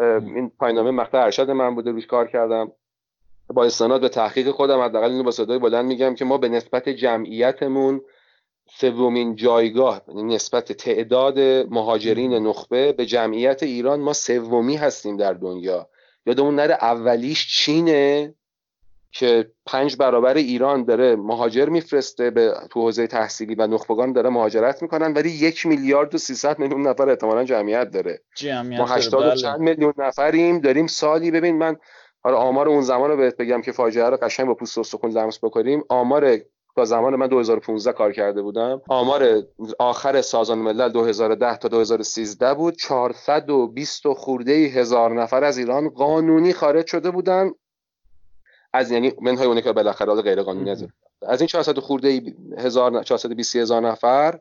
این 0.00 0.52
پاینامه 0.58 0.90
مقطع 0.90 1.18
ارشد 1.18 1.50
من 1.50 1.74
بوده. 1.74 1.90
روش 1.90 2.06
کار 2.06 2.28
کردم. 2.28 2.72
با 3.48 3.64
استناد 3.64 4.00
به 4.00 4.08
تحقیق 4.08 4.50
خودم 4.50 4.80
حداقل 4.80 5.10
اینو 5.10 5.22
با 5.22 5.30
صدای 5.30 5.58
بلند 5.58 5.84
میگم 5.84 6.14
که 6.14 6.24
ما 6.24 6.38
به 6.38 6.48
نسبت 6.48 6.88
جمعیتمون 6.88 8.00
سومین 8.70 9.36
جایگاه 9.36 10.02
یعنی 10.08 10.34
نسبت 10.34 10.72
تعداد 10.72 11.38
مهاجرین 11.70 12.32
نخبه 12.32 12.92
به 12.92 13.06
جمعیت 13.06 13.62
ایران 13.62 14.00
ما 14.00 14.12
سومی 14.12 14.76
هستیم 14.76 15.16
در 15.16 15.32
دنیا. 15.32 15.88
یادمون 16.26 16.54
نره 16.54 16.74
اولیش 16.74 17.46
چینه 17.46 18.34
که 19.12 19.50
پنج 19.66 19.96
برابر 19.96 20.34
ایران 20.34 20.84
داره 20.84 21.16
مهاجر 21.16 21.68
میفرسته 21.68 22.30
به 22.30 22.54
تو 22.70 22.80
حوزه 22.80 23.06
تحصیلی 23.06 23.54
و 23.54 23.66
نخبگان 23.66 24.12
داره 24.12 24.30
مهاجرت 24.30 24.82
می‌کنن 24.82 25.12
ولی 25.12 25.30
یک 25.30 25.66
میلیارد 25.66 26.14
و 26.14 26.18
300 26.18 26.58
میلیون 26.58 26.86
نفر 26.86 27.08
احتمالا 27.08 27.44
جمعیت 27.44 27.90
داره. 27.90 28.20
جمعیت 28.36 28.80
ما 28.80 28.86
80 28.86 29.22
بله. 29.22 29.36
چند 29.36 29.60
میلیون 29.60 29.94
نفریم 29.98 30.58
داریم 30.58 30.86
سالی 30.86 31.30
ببین 31.30 31.58
من 31.58 31.76
حالا 32.24 32.36
آمار 32.36 32.68
اون 32.68 32.82
زمان 32.82 33.10
رو 33.10 33.16
بهت 33.16 33.36
بگم 33.36 33.62
که 33.62 33.72
فاجعه 33.72 34.10
رو 34.10 34.16
قشنگ 34.16 34.46
با 34.46 34.54
پوست 34.54 34.78
و 34.78 34.80
استخون 34.80 35.10
لمس 35.10 35.44
بکنیم. 35.44 35.84
آمار 35.88 36.38
تا 36.76 36.84
زمان 36.84 37.16
من 37.16 37.26
2015 37.26 37.92
کار 37.92 38.12
کرده 38.12 38.42
بودم 38.42 38.82
آمار 38.88 39.42
آخر 39.78 40.20
سازمان 40.20 40.58
ملل 40.58 40.88
2010 40.88 41.56
تا 41.56 41.68
2013 41.68 42.54
بود. 42.54 42.76
420 42.76 44.12
خورده 44.12 44.52
هزار 44.52 45.22
نفر 45.22 45.44
از 45.44 45.58
ایران 45.58 45.88
قانونی 45.88 46.52
خارج 46.52 46.86
شده 46.86 47.10
بودن. 47.10 47.50
از 48.72 48.90
یعنی 48.90 49.12
منهای 49.22 49.46
اونی 49.46 49.62
که 49.62 49.72
بالاخره 49.72 50.22
غیر 50.22 50.42
قانونی 50.42 50.70
از 50.70 50.84
از 51.28 51.40
این 51.40 51.46
400 51.46 51.78
خورده 51.78 52.22
هزار 52.58 53.02
420 53.02 53.56
هزار 53.56 53.82
نفر 53.82 54.40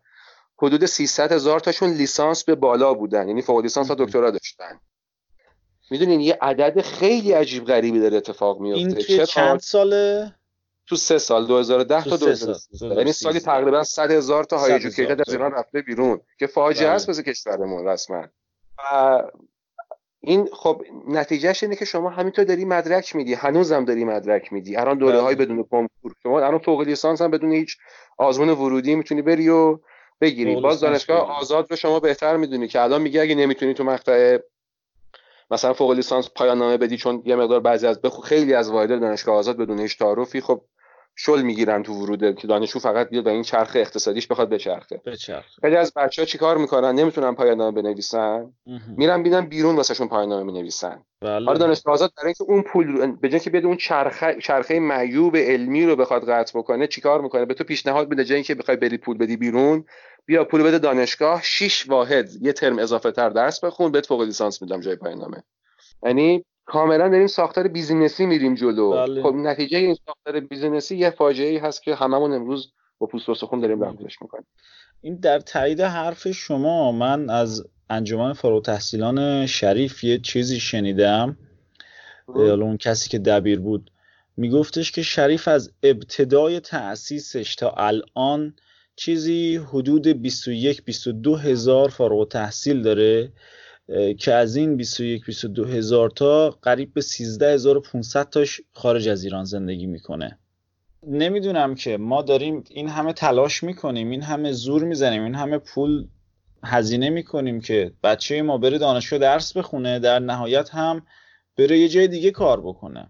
حدود 0.62 0.86
300 0.86 1.32
هزار 1.32 1.60
تاشون 1.60 1.90
لیسانس 1.90 2.44
به 2.44 2.56
بالا 2.56 2.94
بودن 2.94 3.28
یعنی 3.28 3.42
فوق 3.42 3.60
لیسانس 3.60 3.92
و 3.92 3.96
دکترا 3.96 4.32
داشتن. 4.32 4.80
می‌دونین 5.92 6.22
یه 6.22 6.38
عدد 6.42 6.82
خیلی 6.82 7.32
عجیب 7.32 7.66
غریبی 7.66 8.00
داره 8.00 8.18
اتفاق 8.18 8.60
میفته 8.60 9.14
این 9.14 9.26
چند 9.26 9.60
ساله؟ 9.60 10.36
تو 10.88 10.96
سه 10.96 11.18
سال 11.18 11.48
2010 11.48 12.04
تا 12.04 12.18
2013 12.18 12.96
یعنی 12.96 13.12
سالی 13.12 13.40
تقریبا 13.40 13.84
100 13.84 14.12
هزار 14.12 14.44
تا 14.44 14.58
های 14.58 14.74
ایژوکیتد 14.74 15.22
از 15.28 15.34
ایران 15.34 15.52
رفته 15.52 15.82
بیرون 15.82 16.22
که 16.40 16.48
فاجعه 16.48 16.90
است 16.90 17.08
بله. 17.08 17.18
واسه 17.18 17.32
کشورمون 17.32 17.88
رسما. 17.88 18.24
و 18.78 19.24
این 20.20 20.50
خب 20.54 20.82
نتیجهش 21.08 21.64
اینه 21.64 21.76
که 21.76 21.86
شما 21.86 22.10
همینطور 22.10 22.46
داری 22.46 22.66
مدرک 22.66 23.16
میدی 23.16 23.34
هنوزم 23.34 23.86
داری 23.86 24.04
مدرک 24.04 24.54
میدی. 24.54 24.76
الان 24.76 24.98
دوره 24.98 25.22
های 25.22 25.36
بله. 25.36 25.46
بدون 25.46 25.64
کنکور. 25.64 26.14
شما 26.24 26.40
الان 26.40 26.60
فوق 26.60 26.82
لیسانس 26.82 27.22
هم 27.22 27.32
بدون 27.32 27.52
هیچ 27.52 27.78
آزمون 28.18 28.50
ورودی 28.50 28.96
می‌تونی 28.96 29.22
بری 29.22 29.50
و 29.50 29.80
بگیری. 30.22 30.62
باز 30.62 30.80
دانشگاه 30.80 31.38
آزاد 31.40 31.68
رو 31.70 31.76
شما 31.76 32.00
بهتر 32.00 32.38
می‌دونی 32.38 32.68
که 32.68 32.82
الان 32.82 33.02
میگه 33.02 33.22
اگه 33.22 33.36
نمی‌تونی 33.36 33.74
تو 33.74 33.84
مقطع 33.84 34.38
مثلا 35.54 35.74
فوق 35.74 35.92
لیسانس 35.92 36.30
پایان 36.36 36.58
نامه 36.58 36.78
بدی 36.78 36.98
چون 36.98 37.24
یه 37.26 37.36
مقدار 37.36 37.60
بعضی 37.60 37.88
از 37.88 38.02
بخو 38.02 38.22
خیلی 38.22 38.54
از 38.54 38.72
واحد 38.72 38.90
دانشگاه 38.90 39.36
آزاد 39.36 39.58
بدون 39.58 39.80
هیچ 39.80 40.00
تعارفی 40.00 40.42
خب 40.42 40.62
شل 41.16 41.42
می‌گیرن 41.42 41.84
تو 41.84 41.94
وروده 41.94 42.34
که 42.34 42.48
دانشجو 42.48 42.80
فقط 42.80 43.10
بیاد 43.10 43.28
و 43.28 43.30
این 43.30 43.44
چرخ 43.44 43.72
اقتصادیش 43.76 44.28
بخواد 44.28 44.50
بچرخه. 44.50 45.02
بچرخه. 45.06 45.62
خیلی 45.62 45.76
از 45.76 45.94
بچه 45.94 46.22
ها 46.22 46.26
چیکار 46.26 46.58
می‌کنن؟ 46.58 46.96
نمی‌تونن 46.96 47.36
پایان 47.36 47.58
نامه 47.58 47.82
بنویسن 47.82 48.54
میرن 48.98 49.24
بینن 49.24 49.46
بیرون 49.46 49.76
واسهشون 49.76 50.08
پایان 50.08 50.30
نامه 50.30 50.44
می‌نویسن. 50.44 51.04
بله. 51.22 51.50
آره 51.50 51.60
دانشگاه 51.60 51.94
آزاد 51.94 52.12
برای 52.18 52.28
اینکه 52.28 52.54
اون 52.54 52.62
پول 52.62 53.12
به 53.16 53.30
جای 53.30 53.40
که 53.40 53.50
بیاد 53.50 53.66
اون 53.66 53.78
چرخه 53.78 54.38
چرخه 54.42 54.80
معیوب 54.80 55.38
علمی 55.38 55.86
رو 55.86 55.96
بخواد 55.96 56.30
قطع 56.30 56.60
بکنه 56.60 56.88
چیکار 56.88 57.22
می‌کنه؟ 57.22 57.46
به 57.46 57.54
تو 57.54 57.64
پیشنهاد 57.64 58.10
میده 58.10 58.26
جای 58.26 58.36
اینکه 58.36 58.56
بخوای 58.56 58.78
بری 58.78 58.98
پول 58.98 59.18
بدی 59.18 59.38
بیرون 59.38 59.86
بیا 60.26 60.44
پول 60.44 60.64
بده 60.64 60.80
دانشگاه 60.80 61.42
6 61.44 61.90
واحد 61.90 62.30
یه 62.42 62.54
ترم 62.54 62.80
اضافه 62.80 63.12
تر 63.12 63.30
درس 63.30 63.64
بخون 63.64 63.92
بهت 63.92 64.06
فوق 64.06 64.22
لیسانس 64.22 64.62
میدم 64.62 64.80
جای 64.80 64.96
پایان 64.96 65.20
نامه 65.20 65.44
یعنی 66.06 66.46
کاملا 66.66 67.10
داریم 67.10 67.28
ساختار 67.28 67.68
business 67.68 68.19
ی 68.19 68.26
میریم 68.26 68.56
جلو. 68.56 68.92
بله. 68.92 69.24
خب 69.24 69.34
نتیجه 69.34 69.78
این 69.78 69.98
ساختار 70.06 70.40
business 70.40 70.91
ی 70.91 70.98
یه 70.98 71.10
فاجعه 71.10 71.50
ای 71.50 71.58
هست 71.58 71.84
که 71.84 71.96
هممون 71.96 72.34
امروز 72.34 72.74
با 72.98 73.08
پوست 73.08 73.30
و 73.30 73.36
استخون 73.36 73.60
داریم 73.60 73.84
رفتش 73.84 74.22
می‌کنیم. 74.22 74.46
این 75.02 75.16
در 75.16 75.40
تایید 75.40 75.82
حرف 75.82 76.32
شما 76.32 76.92
من 76.92 77.30
از 77.30 77.64
انجمن 77.90 78.34
فارغ 78.34 78.66
تحصیلان 78.66 79.46
شریف 79.46 80.04
یه 80.04 80.18
چیزی 80.18 80.60
شنیدم. 80.60 81.38
حالا 82.28 82.66
اون 82.66 82.78
کسی 82.78 83.10
که 83.10 83.20
دبیر 83.20 83.60
بود. 83.60 83.92
میگفتش 84.38 84.92
که 84.92 85.02
شریف 85.02 85.48
از 85.48 85.72
ابتدای 85.84 86.60
تأسیسش 86.60 87.56
تا 87.56 87.70
الان 87.70 88.56
چیزی 88.96 89.56
حدود 89.56 90.08
21 90.08 90.86
22 90.86 91.36
هزار 91.36 91.90
فارغ 91.90 92.28
تحصیل 92.28 92.82
داره. 92.82 93.32
که 94.20 94.34
از 94.34 94.56
این 94.56 94.78
21 94.78 95.26
22 95.26 95.66
هزار 95.66 96.10
تا 96.10 96.50
قریب 96.50 96.94
به 96.94 97.02
13500 97.02 98.30
تاش 98.30 98.62
خارج 98.72 99.10
از 99.10 99.24
ایران 99.24 99.44
زندگی 99.44 99.86
می‌کنه. 99.86 100.40
نمی‌دونم 101.08 101.76
که 101.76 101.98
ما 101.98 102.22
داریم 102.22 102.64
این 102.70 102.90
همه 102.90 103.14
تلاش 103.14 103.64
می‌کنیم 103.64 104.10
این 104.10 104.22
همه 104.22 104.52
زور 104.52 104.84
می‌زنیم 104.84 105.24
این 105.24 105.36
همه 105.36 105.58
پول 105.58 106.08
هزینه 106.64 107.10
می‌کنیم 107.10 107.62
که 107.62 107.92
بچه 108.04 108.42
ما 108.42 108.58
بره 108.58 108.78
دانشگاه 108.78 109.20
درس 109.20 109.58
بخونه 109.58 110.00
در 110.00 110.20
نهایت 110.20 110.70
هم 110.70 111.06
بره 111.58 111.80
یه 111.80 111.90
جای 111.90 112.08
دیگه 112.08 112.32
کار 112.32 112.62
بکنه. 112.62 113.08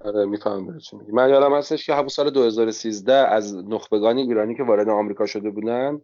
آره 0.00 0.24
می‌فهمم 0.24 0.78
چی 0.78 0.96
میگی. 0.96 1.12
من 1.12 1.30
یادم 1.30 1.54
هستش 1.54 1.86
که 1.86 1.94
همون 1.94 2.08
سال 2.08 2.30
2013 2.30 3.12
از 3.12 3.54
نخبگان 3.54 4.16
ایرانی 4.16 4.56
که 4.56 4.62
وارد 4.62 4.88
آمریکا 4.88 5.26
شده 5.26 5.50
بودن 5.50 6.00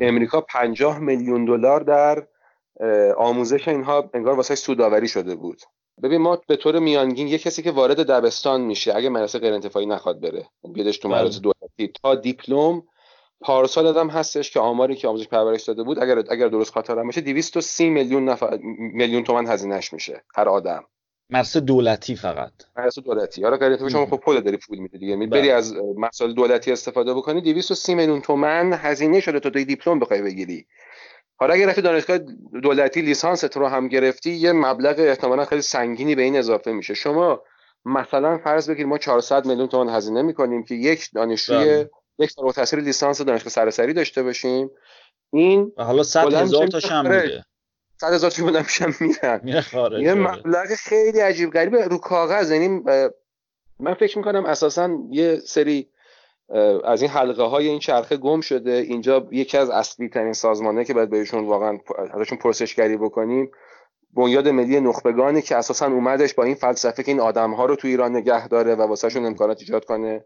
امریکا 0.00 0.40
50 0.40 0.98
میلیون 0.98 1.44
دلار 1.44 1.80
در 1.80 2.26
آموزش 3.16 3.68
اینها 3.68 4.10
انگار 4.14 4.34
واسه 4.34 4.54
سوداوری 4.54 5.08
شده 5.08 5.34
بود. 5.34 5.62
ببین 6.02 6.20
ما 6.20 6.38
به 6.46 6.56
طور 6.56 6.78
میانگین 6.78 7.28
یه 7.28 7.38
کسی 7.38 7.62
که 7.62 7.70
وارد 7.70 7.96
دبستان 7.96 8.60
میشه 8.60 8.96
اگه 8.96 9.08
مدرسه 9.08 9.38
غیر 9.38 9.54
انتفاعی 9.54 9.86
نخواد 9.86 10.20
بره 10.20 10.46
بیادش 10.74 10.98
تو 10.98 11.08
مدرسه 11.08 11.40
بله. 11.40 11.52
دولتی 11.52 11.92
تا 12.02 12.14
دیپلم 12.14 12.82
پارسال 13.40 13.98
هم 13.98 14.08
هستش 14.10 14.50
که 14.50 14.60
آماری 14.60 14.96
که 14.96 15.08
آموزش 15.08 15.28
پرورش 15.28 15.62
داده 15.62 15.82
بود 15.82 16.02
اگر 16.02 16.18
اگر 16.30 16.48
درست 16.48 16.72
خاطرم 16.72 17.06
باشه 17.06 17.20
230 17.20 17.90
میلیون 17.90 18.24
نفر 18.28 18.58
میلیون 18.78 19.24
تومان 19.24 19.46
هزینهش 19.46 19.92
میشه 19.92 20.24
هر 20.34 20.48
آدم. 20.48 20.84
مدرسه 21.30 21.60
دولتی 21.60 22.16
فقط. 22.16 22.52
مدرسه 22.76 23.00
دولتی. 23.00 23.44
آره 23.44 23.56
غیر 23.56 23.88
شما 23.88 24.06
خب 24.06 24.16
پول 24.16 24.40
داری 24.40 24.56
پول 24.56 24.78
میده 24.78 24.98
دیگه. 24.98 25.16
بری 25.16 25.26
بله. 25.26 25.52
از 25.52 25.74
مسائل 25.96 26.32
دولتی 26.32 26.72
استفاده 26.72 27.14
بکنی 27.14 27.40
230 27.40 27.94
میلیون 27.94 28.20
تومان 28.20 28.72
هزینه 28.72 29.20
شده 29.20 29.40
تا 29.40 29.48
دیپلم 29.48 29.98
بخوای 29.98 30.22
بگیری. 30.22 30.66
حالا 31.42 31.54
اگر 31.54 31.68
رفتی 31.68 31.82
دانشگاه 31.82 32.18
دولتی 32.62 33.02
لیسانست 33.02 33.56
رو 33.56 33.66
هم 33.66 33.88
گرفتی 33.88 34.30
یه 34.30 34.52
مبلغ 34.52 34.94
احتمالا 34.98 35.44
خیلی 35.44 35.62
سنگینی 35.62 36.14
به 36.14 36.22
این 36.22 36.36
اضافه 36.36 36.72
میشه. 36.72 36.94
شما 36.94 37.42
مثلا 37.84 38.38
فرض 38.38 38.70
بگیر 38.70 38.86
ما 38.86 38.98
400 38.98 39.46
میلیون 39.46 39.68
تومان 39.68 39.88
هزینه 39.88 40.22
می‌کنیم 40.22 40.64
که 40.64 40.74
یک 40.74 41.08
دانشجوی 41.14 41.64
بله. 41.64 41.90
یک 42.18 42.30
فارغ 42.30 42.46
التحصیل 42.46 42.78
لیسانس 42.78 43.20
دانشگاه 43.20 43.50
سراسری 43.50 43.92
داشته 43.92 44.22
باشیم. 44.22 44.70
این 45.32 45.72
حالا 45.76 46.02
100 46.02 46.34
هزار 46.34 46.66
تا 46.66 46.80
شم 46.80 47.02
میده. 47.02 47.44
100 48.00 48.12
هزار 48.12 48.30
تا 48.30 48.42
بودم 48.42 48.62
میشم 48.62 48.94
میرن. 49.00 49.40
یه 49.44 49.64
آره. 49.78 50.14
مبلغ 50.14 50.66
خیلی 50.66 51.20
عجیب 51.20 51.50
غریبه. 51.50 51.84
رو 51.84 51.98
کاغذ 51.98 52.50
یعنی 52.50 52.68
من 53.80 53.94
فکر 53.94 54.18
می‌کنم 54.18 54.44
اساسا 54.44 54.98
یه 55.10 55.36
سری 55.36 55.88
از 56.84 57.02
این 57.02 57.10
حلقه 57.10 57.42
های 57.42 57.68
این 57.68 57.78
چرخه 57.78 58.16
گم 58.16 58.40
شده. 58.40 58.72
اینجا 58.72 59.28
یکی 59.30 59.58
از 59.58 59.70
اصلی 59.70 60.08
ترین 60.08 60.32
سازمانه 60.32 60.84
که 60.84 60.94
باید 60.94 61.10
بهشون 61.10 61.46
واقعا 61.46 61.78
ازشون 62.14 62.38
پرسشگری 62.38 62.96
بکنیم 62.96 63.50
بنیاد 64.14 64.48
ملی 64.48 64.80
نخبگانی 64.80 65.42
که 65.42 65.56
اساسا 65.56 65.86
اومدش 65.86 66.34
با 66.34 66.44
این 66.44 66.54
فلسفه 66.54 67.02
که 67.02 67.10
این 67.10 67.20
آدم 67.20 67.50
ها 67.50 67.64
رو 67.64 67.76
تو 67.76 67.88
ایران 67.88 68.16
نگه 68.16 68.48
داره 68.48 68.74
و 68.74 68.82
واسهشون 68.82 69.26
امکانات 69.26 69.60
ایجاد 69.60 69.84
کنه. 69.84 70.24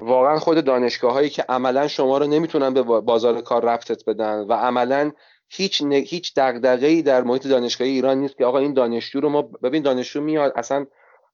واقعا 0.00 0.38
خود 0.38 0.64
دانشگاه 0.64 1.12
هایی 1.12 1.30
که 1.30 1.44
عملا 1.48 1.88
شما 1.88 2.18
رو 2.18 2.26
نمی‌تونن 2.26 2.74
به 2.74 2.82
بازار 2.82 3.40
کار 3.40 3.64
رفتت 3.64 4.04
بدن 4.04 4.40
و 4.40 4.52
عملا 4.52 5.12
هیچ 5.48 5.82
ن... 5.82 5.92
هیچ 5.92 6.32
دغدغه‌ای 6.36 7.02
در 7.02 7.22
محیط 7.22 7.46
دانشگاهی 7.46 7.90
ایران 7.90 8.18
نیست 8.18 8.36
که 8.36 8.44
آقا 8.44 8.58
این 8.58 8.72
دانشجو 8.74 9.20
رو 9.20 9.28
ما 9.28 9.42
ببین 9.42 9.82
دانشجو 9.82 10.20
میاد 10.20 10.52
اصلا 10.56 10.86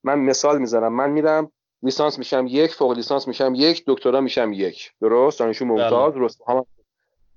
من 0.05 0.19
مثال 0.19 0.59
می‌ذارم 0.59 0.93
من 0.93 1.11
میرم 1.11 1.53
لیسانس 1.83 2.19
میشم 2.19 2.47
یک 2.49 2.75
فوق 2.75 2.93
لیسانس 2.93 3.29
میشم 3.29 3.53
یک 3.57 3.85
دکترا 3.87 4.21
میشم 4.21 4.53
یک. 4.53 4.93
درست؟ 5.01 5.39
دانشجو 5.39 5.65
ممتاز 5.65 6.13
بله. 6.13 6.21
درست 6.21 6.43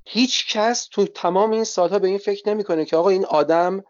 هیچ 0.05 0.57
کس 0.57 0.87
تو 0.87 1.05
تمام 1.05 1.51
این 1.51 1.63
سالها 1.63 1.99
به 1.99 2.07
این 2.07 2.17
فکر 2.17 2.49
نمی‌کنه 2.49 2.85
که 2.85 2.97
آقا 2.97 3.09
این 3.09 3.25
آدم 3.25 3.83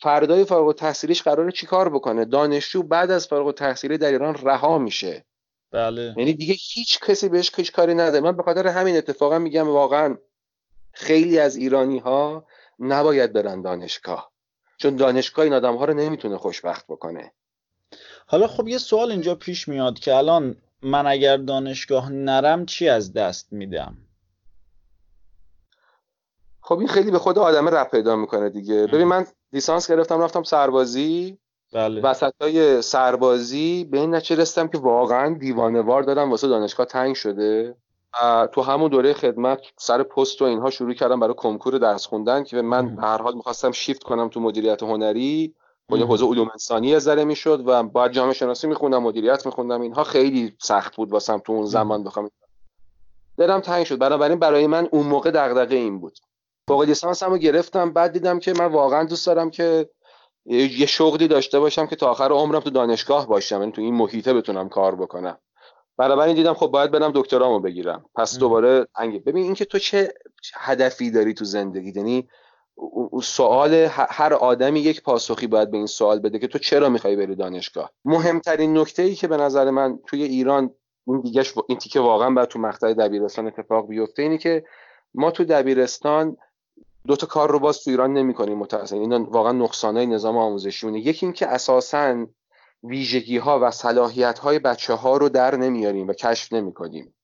فردای 0.00 0.44
فارغ 0.44 0.66
التحصیلیش 0.66 1.22
قراره 1.22 1.52
چیکار 1.52 1.88
بکنه؟ 1.88 2.24
دانشجو 2.24 2.82
بعد 2.82 3.10
از 3.10 3.26
فارغ 3.26 3.46
التحصیلی 3.46 3.98
در 3.98 4.08
ایران 4.08 4.34
رها 4.42 4.78
میشه. 4.78 5.24
بله. 5.70 6.14
یعنی 6.16 6.32
دیگه 6.32 6.54
هیچ 6.58 7.00
کسی 7.00 7.28
بهش 7.28 7.52
هیچ 7.56 7.72
کاری 7.72 7.94
نداره. 7.94 8.20
من 8.20 8.36
به 8.36 8.42
خاطر 8.42 8.66
همین 8.66 8.96
اتفاقا 8.96 9.38
میگم 9.38 9.68
واقعا 9.68 10.18
خیلی 10.92 11.38
از 11.38 11.56
ایرانی 11.56 11.98
ها 11.98 12.46
نباید 12.78 13.32
برن 13.32 13.62
دانشگاه. 13.62 14.32
چون 14.78 14.96
دانشگاه 14.96 15.44
این 15.44 15.54
آدم 15.54 15.76
ها 15.76 15.84
رو 15.84 15.94
نمی‌تونه 15.94 16.38
خوشبخت 16.38 16.86
بکنه. 16.86 17.32
حالا 18.26 18.46
خب 18.46 18.68
یه 18.68 18.78
سوال 18.78 19.10
اینجا 19.10 19.34
پیش 19.34 19.68
میاد 19.68 19.98
که 19.98 20.14
الان 20.14 20.56
من 20.82 21.06
اگر 21.06 21.36
دانشگاه 21.36 22.10
نرم 22.12 22.66
چی 22.66 22.88
از 22.88 23.12
دست 23.12 23.52
میدم؟ 23.52 23.96
خب 26.60 26.78
این 26.78 26.88
خیلی 26.88 27.10
به 27.10 27.18
خود 27.18 27.38
آدم 27.38 27.68
رب 27.68 27.90
پیدا 27.90 28.16
می‌کنه 28.16 28.50
دیگه. 28.50 28.86
ببین 28.86 29.06
من 29.06 29.26
لیسانس 29.52 29.90
گرفتم 29.90 30.20
رفتم 30.20 30.42
سربازی. 30.42 31.38
بله. 31.72 32.00
وسط 32.00 32.32
های 32.40 32.82
سربازی 32.82 33.84
به 33.84 33.98
این 34.00 34.14
نچه 34.14 34.34
رستم 34.34 34.68
که 34.68 34.78
واقعا 34.78 35.34
دیوانوار 35.38 36.02
دارم 36.02 36.30
واسه 36.30 36.48
دانشگاه 36.48 36.86
تنگ 36.86 37.14
شده. 37.14 37.76
تو 38.52 38.62
همون 38.62 38.90
دوره 38.90 39.12
خدمت 39.12 39.60
سر 39.76 40.02
پست 40.02 40.42
و 40.42 40.44
اینها 40.44 40.70
شروع 40.70 40.94
کردم 40.94 41.20
برای 41.20 41.34
کنکور 41.34 41.78
درس 41.78 42.06
خوندن 42.06 42.44
که 42.44 42.62
من 42.62 42.98
هر 42.98 43.22
حال 43.22 43.34
می‌خواستم 43.34 43.72
شیفت 43.72 44.02
کنم 44.02 44.28
تو 44.28 44.40
مدیریت 44.40 44.82
هنری. 44.82 45.54
با 45.88 45.98
یه 45.98 46.04
حوزه 46.04 46.26
علوم 46.26 46.48
انسانی 46.50 46.94
از 46.94 47.02
ذره 47.02 47.24
می‌شد 47.24 47.62
و 47.66 47.82
بعد 47.82 48.12
جامعه 48.12 48.34
شناسی 48.34 48.66
میخوندم 48.66 49.02
مدیریت 49.02 49.46
میخوندم. 49.46 49.80
اینها 49.80 50.04
خیلی 50.04 50.56
سخت 50.62 50.96
بود 50.96 51.12
واسم 51.12 51.38
تو 51.38 51.52
اون 51.52 51.66
زمان 51.66 52.04
بخوام 52.04 52.30
دلم 53.38 53.60
تنگ 53.60 53.84
شد. 53.84 53.98
بنابراین 53.98 54.38
برای 54.38 54.66
من 54.66 54.88
اون 54.90 55.06
موقع 55.06 55.30
دغدغه 55.30 55.76
این 55.76 55.98
بود. 55.98 56.18
فوق 56.68 56.82
لیسانس 56.82 57.22
رو 57.22 57.38
گرفتم. 57.38 57.92
بعد 57.92 58.12
دیدم 58.12 58.38
که 58.38 58.52
من 58.52 58.66
واقعا 58.66 59.04
دوست 59.04 59.26
دارم 59.26 59.50
که 59.50 59.90
یه 60.46 60.86
شغلی 60.86 61.28
داشته 61.28 61.60
باشم 61.60 61.86
که 61.86 61.96
تا 61.96 62.10
آخر 62.10 62.32
عمرم 62.32 62.60
تو 62.60 62.70
دانشگاه 62.70 63.26
باشم. 63.26 63.60
یعنی 63.60 63.72
تو 63.72 63.82
این 63.82 63.94
محیطه 63.94 64.34
بتونم 64.34 64.68
کار 64.68 64.94
بکنم. 64.94 65.38
بنابراین 65.96 66.36
دیدم 66.36 66.54
خب 66.54 66.66
باید 66.66 66.90
برم 66.90 67.12
دکترامو 67.14 67.60
بگیرم. 67.60 68.04
پس 68.14 68.38
دوباره 68.38 68.86
انگه 68.96 69.18
ببین 69.18 69.44
اینکه 69.44 69.64
تو 69.64 69.78
چه 69.78 70.14
هدفی 70.54 71.10
داری 71.10 71.34
تو 71.34 71.44
زندگی 71.44 71.92
یعنی 71.96 72.28
سوال 73.22 73.74
هر 73.90 74.34
آدمی 74.34 74.80
یک 74.80 75.02
پاسخی 75.02 75.46
باید 75.46 75.70
به 75.70 75.76
این 75.76 75.86
سوال 75.86 76.18
بده 76.18 76.38
که 76.38 76.46
تو 76.46 76.58
چرا 76.58 76.88
می‌خوای 76.88 77.16
بری 77.16 77.34
دانشگاه؟ 77.34 77.90
مهمترین 78.04 78.78
نکته 78.78 79.02
ای 79.02 79.14
که 79.14 79.28
به 79.28 79.36
نظر 79.36 79.70
من 79.70 79.98
توی 80.06 80.22
ایران 80.22 80.70
این 81.06 81.20
دیگه 81.20 81.44
این 81.68 81.78
تیکه 81.78 82.00
واقعا 82.00 82.30
باید 82.30 82.48
تو 82.48 82.58
مقطع 82.58 82.92
دبیرستان 82.92 83.46
اتفاق 83.46 83.88
بیفته 83.88 84.22
اینی 84.22 84.38
که 84.38 84.64
ما 85.14 85.30
تو 85.30 85.44
دبیرستان 85.44 86.36
دو 87.06 87.16
تا 87.16 87.26
کار 87.26 87.50
رو 87.50 87.58
باز 87.58 87.84
تو 87.84 87.90
ایران 87.90 88.12
نمی‌کنیم 88.12 88.58
متأسفانه 88.58 89.14
این 89.14 89.24
واقعا 89.24 89.52
نقصانای 89.52 90.06
نظام 90.06 90.36
آموزشیونه 90.36 91.00
یکی 91.00 91.26
اینکه 91.26 91.46
اساسا 91.46 92.26
ویژگی 92.82 93.38
ها 93.38 93.60
و 93.62 93.70
صلاحیت 93.70 94.38
های 94.38 94.58
بچه 94.58 94.94
ها 94.94 95.16
رو 95.16 95.28
در 95.28 95.56
نمیاریم 95.56 96.08
و 96.08 96.12
کشف 96.12 96.52
نمی‌کنیم. 96.52 97.14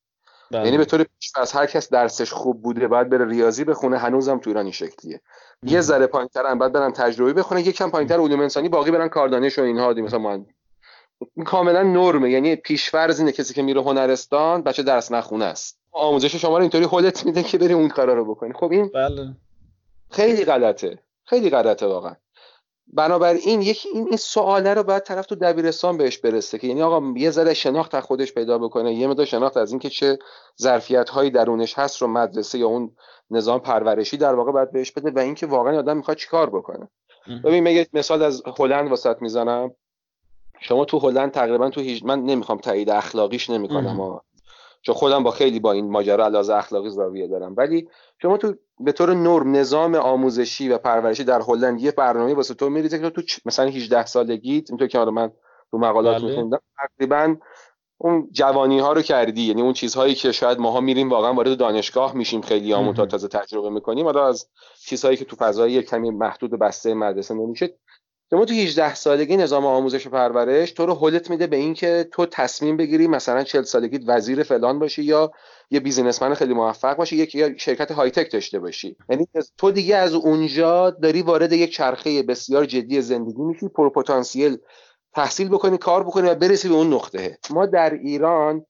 یعنی 0.53 0.77
به 0.77 0.85
طور 0.85 1.05
از 1.35 1.51
هر 1.51 1.65
کس 1.65 1.89
درسش 1.89 2.33
خوب 2.33 2.61
بوده 2.61 2.87
بعد 2.87 3.09
بره 3.09 3.25
ریاضی 3.25 3.63
بخونه 3.63 3.97
هنوزم 3.97 4.37
تو 4.37 4.49
ایران 4.49 4.65
این 4.65 4.71
شکلیه. 4.71 5.21
یه 5.63 5.81
ذره 5.81 6.07
پایینتر 6.07 6.45
هم 6.45 6.59
بعد 6.59 6.71
برن 6.71 6.91
تجربه 6.91 7.33
بخونه 7.33 7.61
یکم 7.61 7.89
پایینتر 7.89 8.19
علوم 8.19 8.39
انسانی 8.39 8.69
باقی 8.69 8.91
برن 8.91 9.07
کاردانش 9.07 9.59
و 9.59 9.61
اینها 9.61 9.93
دی 9.93 10.01
مثلا 10.01 10.19
من 10.19 10.45
کاملا 11.45 11.83
نرمه. 11.83 12.31
یعنی 12.31 12.55
پیشفرض 12.55 13.19
اینه 13.19 13.31
کسی 13.31 13.53
که 13.53 13.61
میره 13.61 13.81
هنرستان 13.81 14.61
بچه 14.61 14.83
درس 14.83 15.11
نخونه 15.11 15.45
است. 15.45 15.79
آموزش 15.91 16.35
شما 16.35 16.57
رو 16.57 16.61
اینطوری 16.61 16.85
خودت 16.85 17.25
میده 17.25 17.43
که 17.43 17.57
بری 17.57 17.73
اون 17.73 17.89
کارا 17.89 18.13
رو 18.13 18.25
بکنی. 18.25 18.53
خب 18.53 18.71
این 18.71 18.91
بله. 18.93 19.35
خیلی 20.11 20.45
غلطه. 20.45 20.99
خیلی 21.25 21.49
غلطه 21.49 21.85
واقعا. 21.85 22.15
بنابراین 22.87 23.61
یکی 23.61 23.89
این 23.89 24.07
این 24.07 24.17
سواله 24.17 24.73
رو 24.73 24.83
باید 24.83 25.03
طرف 25.03 25.25
تو 25.25 25.35
دبیرستان 25.35 25.97
بهش 25.97 26.17
برسه 26.17 26.57
که 26.57 26.67
یعنی 26.67 26.81
آقا 26.81 27.13
یه 27.17 27.31
ذره 27.31 27.53
شناخت 27.53 27.95
از 27.95 28.03
خودش 28.03 28.33
پیدا 28.33 28.57
بکنه 28.57 28.93
یه 28.93 29.07
مقدار 29.07 29.25
شناخت 29.25 29.57
از 29.57 29.71
اینکه 29.71 29.89
چه 29.89 30.19
ظرفیت 30.61 31.09
هایی 31.09 31.29
درونش 31.29 31.79
هست 31.79 32.01
رو 32.01 32.07
مدرسه 32.07 32.59
یا 32.59 32.67
اون 32.67 32.95
نظام 33.31 33.59
پرورشی 33.59 34.17
در 34.17 34.33
واقع 34.33 34.51
باید 34.51 34.71
بهش 34.71 34.91
بده 34.91 35.11
و 35.11 35.19
اینکه 35.19 35.45
واقعا 35.45 35.79
آدم 35.79 35.97
می‌خواد 35.97 36.17
چیکار 36.17 36.49
بکنه. 36.49 36.87
ببین 37.43 37.63
من 37.63 37.85
مثال 37.93 38.21
از 38.21 38.43
هلند 38.59 38.89
واسط 38.89 39.21
می‌زنم. 39.21 39.71
شما 40.61 40.85
تو 40.85 40.99
هلند 40.99 41.31
تقریبا 41.31 41.69
تو 41.69 41.81
هیچ 41.81 42.03
من 42.05 42.23
نمی‌خوام 42.23 42.57
تایید 42.57 42.89
اخلاقیش 42.89 43.49
نمی‌کنم 43.49 44.19
چون 44.85 44.95
خودم 44.95 45.23
با 45.23 45.31
خیلی 45.31 45.59
با 45.59 45.71
این 45.71 45.91
ماجرا 45.91 46.25
علاوه 46.25 46.55
اخلاقی 46.55 46.89
زاویه 46.89 47.27
دارم. 47.27 47.53
ولی 47.57 47.87
شما 48.21 48.37
تو 48.37 48.53
به 48.79 48.91
طور 48.91 49.13
نرم 49.13 49.55
نظام 49.55 49.95
آموزشی 49.95 50.69
و 50.69 50.77
پرورشی 50.77 51.23
در 51.23 51.41
هلند 51.41 51.81
یه 51.81 51.91
برنامه 51.91 52.33
واسه 52.33 52.53
تو 52.53 52.69
میریزه 52.69 52.99
که 52.99 53.09
تو 53.09 53.21
مثلا 53.45 53.65
18 53.65 54.05
سالگی 54.05 54.63
اینطور 54.69 54.87
که 54.87 54.99
من 54.99 55.31
تو 55.71 55.77
مقالات 55.77 56.17
بله. 56.17 56.29
میخوندم 56.29 56.59
تقریبا 56.77 57.35
اون 57.97 58.29
جوانی 58.31 58.79
ها 58.79 58.93
رو 58.93 59.01
کردی. 59.01 59.41
یعنی 59.41 59.61
اون 59.61 59.73
چیزهایی 59.73 60.15
که 60.15 60.31
شاید 60.31 60.59
ماها 60.59 60.79
میریم 60.79 61.09
واقعا 61.09 61.33
وارد 61.33 61.57
دانشگاه 61.57 62.15
میشیم 62.15 62.41
خیلی 62.41 62.73
همون 62.73 62.93
تا 62.93 63.05
تازه 63.05 63.27
تجربه 63.27 63.69
می‌کنیم. 63.69 64.05
حالا 64.05 64.27
از 64.27 64.49
چیزهایی 64.85 65.17
که 65.17 65.25
تو 65.25 65.35
فضای 65.35 65.83
کمی 65.83 66.11
محدود 66.11 66.53
و 66.53 66.57
بسته 66.57 66.93
مدرسه 66.93 67.33
نمیشه 67.33 67.77
شما 68.33 68.45
تو 68.45 68.53
18 68.53 68.95
سالگی 68.95 69.37
نظام 69.37 69.65
آموزش 69.65 70.07
و 70.07 70.09
پرورش 70.09 70.71
تو 70.71 70.85
رو 70.85 70.95
حلت 70.95 71.29
میده 71.29 71.47
به 71.47 71.55
اینکه 71.55 72.07
تو 72.11 72.25
تصمیم 72.25 72.77
بگیری 72.77 73.07
مثلا 73.07 73.43
40 73.43 73.63
سالگی 73.63 73.97
وزیر 73.97 74.43
فلان 74.43 74.79
باشی 74.79 75.03
یا 75.03 75.31
یه 75.71 75.79
بیزینسمن 75.79 76.33
خیلی 76.33 76.53
موفق 76.53 76.97
باشی 76.97 77.15
یک 77.15 77.61
شرکت 77.61 77.91
های 77.91 78.11
تک 78.11 78.31
داشته 78.31 78.59
باشی. 78.59 78.95
یعنی 79.09 79.27
تو 79.57 79.71
دیگه 79.71 79.95
از 79.95 80.13
اونجا 80.13 80.89
داری 80.89 81.21
وارد 81.21 81.53
یک 81.53 81.73
چرخه 81.73 82.23
بسیار 82.23 82.65
جدی 82.65 83.01
زندگی 83.01 83.41
میشی 83.41 83.67
پر 83.67 83.89
پتانسیل 83.89 84.57
تحصیل 85.13 85.49
بکنی 85.49 85.77
کار 85.77 86.03
بکنی 86.03 86.29
و 86.29 86.35
برسی 86.35 86.69
به 86.69 86.75
اون 86.75 86.93
نقطه. 86.93 87.37
ما 87.49 87.65
در 87.65 87.93
ایران 87.93 88.65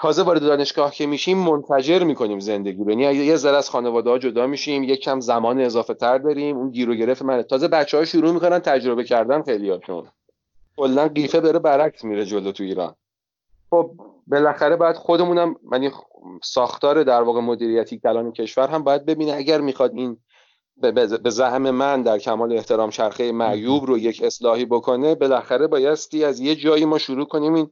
تازه 0.00 0.22
وارد 0.22 0.40
دانشگاه 0.40 0.90
که 0.90 1.06
میشیم 1.06 1.38
منتجر 1.38 2.04
می‌کنیم 2.04 2.40
زندگی 2.40 2.82
یعنی 2.88 3.02
یه 3.02 3.36
ذره 3.36 3.56
از 3.56 3.70
خانواده 3.70 4.10
ها 4.10 4.18
جدا 4.18 4.46
میشیم 4.46 4.82
یک 4.82 5.00
کم 5.00 5.20
زمان 5.20 5.60
اضافه 5.60 5.94
تر 5.94 6.18
داریم 6.18 6.56
اون 6.56 6.70
گیر 6.70 6.90
و 6.90 6.94
گرفت 6.94 7.22
من 7.22 7.42
تازه 7.42 7.68
بچه 7.68 7.98
ها 7.98 8.04
شروع 8.04 8.32
می‌کنن 8.32 8.58
تجربه 8.58 9.04
کردن 9.04 9.42
خیلی 9.42 9.70
هاشون 9.70 10.08
کلا 10.76 11.08
قیفه 11.08 11.40
داره 11.40 11.58
برعکس 11.58 12.04
میره 12.04 12.24
جلو 12.24 12.52
تو 12.52 12.64
ایران. 12.64 12.94
خب 13.70 13.90
بالاخره 14.26 14.76
باید 14.76 14.96
خودمونم 14.96 15.56
یعنی 15.72 15.90
ساختار 16.42 17.02
در 17.02 17.22
واقع 17.22 17.40
مدیریتی 17.40 17.98
کلان 17.98 18.32
کشور 18.32 18.68
هم 18.68 18.84
باید 18.84 19.06
ببینه 19.06 19.32
اگر 19.32 19.60
می‌خواد 19.60 19.92
این 19.94 20.16
به 21.22 21.30
زعم 21.30 21.70
من 21.70 22.02
در 22.02 22.18
کمال 22.18 22.52
احترام 22.52 22.90
چرخه 22.90 23.32
معیوب 23.32 23.84
رو 23.84 23.98
یک 23.98 24.22
اصلاحی 24.22 24.64
بکنه 24.64 25.14
بالاخره 25.14 25.66
بایستی 25.66 26.24
از 26.24 26.40
یه 26.40 26.54
جایی 26.54 26.84
ما 26.84 26.98
شروع 26.98 27.26
کنیم 27.26 27.54
این 27.54 27.70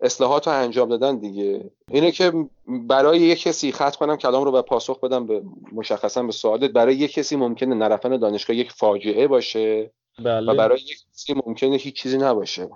اصلاحات 0.00 0.48
رو 0.48 0.54
انجام 0.54 0.88
دادن 0.88 1.18
دیگه. 1.18 1.70
اینه 1.90 2.10
که 2.10 2.32
برای 2.66 3.20
یک 3.20 3.42
کسی 3.42 3.72
خط 3.72 3.96
کنم 3.96 4.16
کلام 4.16 4.44
رو 4.44 4.52
به 4.52 4.62
پاسخ 4.62 5.00
بدم 5.00 5.26
به 5.26 5.42
مشخصا 5.72 6.22
به 6.22 6.32
سوالت 6.32 6.70
برای 6.70 6.94
یک 6.94 7.12
کسی 7.12 7.36
ممکنه 7.36 7.74
نرفتن 7.74 8.16
دانشگاه 8.16 8.56
یک 8.56 8.72
فاجعه 8.72 9.26
باشه 9.26 9.90
بله. 10.24 10.52
و 10.52 10.56
برای 10.56 10.80
یک 10.80 10.98
کسی 11.14 11.34
ممکنه 11.46 11.76
هیچ 11.76 12.02
چیزی 12.02 12.18
نباشه. 12.18 12.68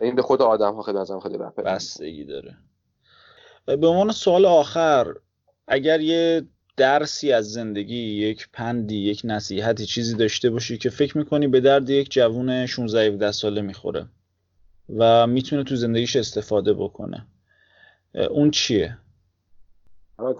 این 0.00 0.14
به 0.14 0.22
خود 0.22 0.42
آدم 0.42 0.74
ها 0.74 0.82
خیلی 0.82 0.98
ازم 0.98 1.20
خیلی 1.20 1.38
بستگی 1.38 2.24
داره. 2.24 2.56
به 3.66 3.86
عنوان 3.86 4.12
سوال 4.12 4.46
آخر 4.46 5.14
اگر 5.68 6.00
یه 6.00 6.42
درسی 6.76 7.32
از 7.32 7.52
زندگی 7.52 7.96
یک 7.96 8.48
پندی 8.52 8.96
یک 8.96 9.20
نصیحتی 9.24 9.86
چیزی 9.86 10.16
داشته 10.16 10.50
باشی 10.50 10.78
که 10.78 10.90
فکر 10.90 11.18
می‌کنی 11.18 11.48
به 11.48 11.60
درد 11.60 11.90
یک 11.90 12.10
جوون 12.10 12.66
16 12.66 13.06
17 13.06 13.32
ساله 13.32 13.60
می‌خوره؟ 13.60 14.06
و 14.96 15.26
می‌تونه 15.26 15.64
تو 15.64 15.76
زندگیش 15.76 16.16
استفاده 16.16 16.74
بکنه. 16.74 17.26
اون 18.30 18.50
چیه؟ 18.50 18.98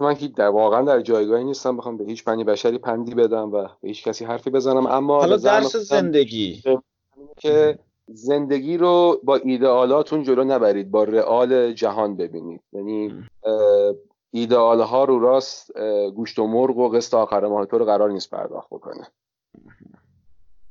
من 0.01 0.15
که 0.15 0.27
در 0.27 0.47
واقعا 0.47 0.81
در 0.81 1.01
جایگاهی 1.01 1.43
نیستم 1.43 1.77
بخوام 1.77 1.97
به 1.97 2.05
هیچ 2.05 2.23
پنی 2.23 2.43
بشری 2.43 2.77
پندی 2.77 3.15
بدم 3.15 3.53
و 3.53 3.67
به 3.81 3.87
هیچ 3.87 4.03
کسی 4.03 4.25
حرفی 4.25 4.49
بزنم. 4.49 4.85
اما 4.85 5.19
حالا 5.19 5.37
درس 5.37 5.75
زندگی. 5.75 6.63
که 7.37 7.79
زندگی 8.07 8.77
رو 8.77 9.21
با 9.23 9.35
ایدئالاتون 9.35 10.23
جلو 10.23 10.43
نبرید 10.43 10.91
با 10.91 11.03
رئال 11.03 11.73
جهان 11.73 12.15
ببینید. 12.17 12.61
یعنی 12.73 13.23
ایدئال 14.31 14.81
ها 14.81 15.03
رو 15.03 15.19
راست 15.19 15.79
گوشت 16.15 16.39
و 16.39 16.47
مرغ 16.47 16.77
و 16.77 16.89
قسط 16.89 17.13
آخر 17.13 17.47
ماه 17.47 17.65
تو 17.65 17.77
رو 17.77 17.85
قرار 17.85 18.11
نیست 18.11 18.29
پرداخت 18.29 18.67
بکنه. 18.71 19.07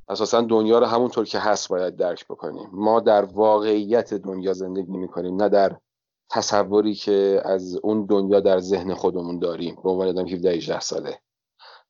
اساسا 0.08 0.40
دنیا 0.40 0.78
رو 0.78 0.86
همونطور 0.86 1.24
که 1.24 1.38
هست 1.38 1.68
باید 1.68 1.96
درک 1.96 2.24
بکنیم. 2.24 2.68
ما 2.72 3.00
در 3.00 3.24
واقعیت 3.24 4.14
دنیا 4.14 4.52
زندگی 4.52 4.96
می‌کنیم 4.96 5.42
نه 5.42 5.48
در 5.48 5.76
تصوری 6.30 6.94
که 6.94 7.42
از 7.44 7.76
اون 7.82 8.06
دنیا 8.06 8.40
در 8.40 8.58
ذهن 8.58 8.94
خودمون 8.94 9.38
داریم 9.38 9.76
به 9.84 9.90
عنوان 9.90 10.08
آدم 10.08 10.28
17 10.28 10.50
18 10.50 10.80
ساله. 10.80 11.20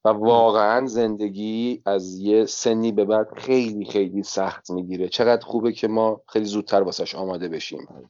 و 0.05 0.09
واقعا 0.09 0.87
زندگی 0.87 1.83
از 1.87 2.19
یه 2.19 2.47
سنی 2.47 2.93
به 2.93 3.05
بعد 3.05 3.27
خیلی 3.37 3.85
خیلی 3.85 4.23
سخت 4.23 4.71
می‌گیره. 4.71 5.09
چقدر 5.09 5.47
خوبه 5.47 5.73
که 5.73 5.89
ما 5.89 6.23
خیلی 6.29 6.45
زودتر 6.45 6.83
واسش 6.83 7.15
آماده 7.15 7.49
بشیم. 7.49 8.09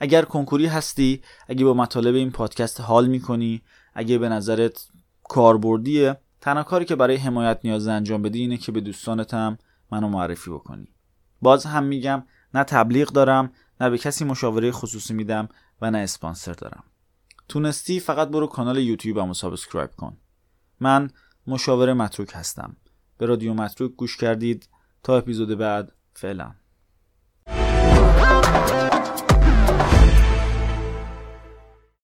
اگر 0.00 0.22
کنکوری 0.22 0.66
هستی 0.66 1.22
اگه 1.48 1.64
با 1.64 1.74
مطالب 1.74 2.14
این 2.14 2.30
پادکست 2.30 2.80
حال 2.80 3.06
می‌کنی 3.06 3.62
اگه 3.94 4.18
به 4.18 4.28
نظرت 4.28 4.88
کاربردیه 5.24 6.16
تنها 6.42 6.62
کاری 6.62 6.84
که 6.84 6.96
برای 6.96 7.16
حمایت 7.16 7.60
نیازه 7.64 7.86
انجام 7.86 8.22
بدی 8.22 8.40
اینه 8.40 8.56
که 8.56 8.72
به 8.72 8.80
دوستانت 8.80 9.34
هم 9.34 9.58
منو 9.92 10.08
معرفی 10.08 10.50
بکنی. 10.50 10.88
باز 11.42 11.66
هم 11.66 11.84
میگم 11.84 12.22
نه 12.54 12.64
تبلیغ 12.64 13.08
دارم 13.08 13.52
نه 13.80 13.90
به 13.90 13.98
کسی 13.98 14.24
مشاوره 14.24 14.72
خصوصی 14.72 15.14
میدم 15.14 15.48
و 15.80 15.90
نه 15.90 15.98
اسپانسر 15.98 16.52
دارم. 16.52 16.84
تونستی 17.48 18.00
فقط 18.00 18.28
برو 18.28 18.46
کانال 18.46 18.78
یوتیوبمو 18.78 19.34
subscribe 19.34 19.90
کن. 19.90 20.16
من 20.80 21.10
مشاور 21.46 21.92
متروک 21.92 22.30
هستم. 22.34 22.76
به 23.18 23.26
رادیو 23.26 23.54
متروک 23.54 23.92
گوش 23.92 24.16
کردید. 24.16 24.68
تا 25.02 25.16
اپیزود 25.16 25.58
بعد 25.58 25.92
فعلا. 26.14 26.54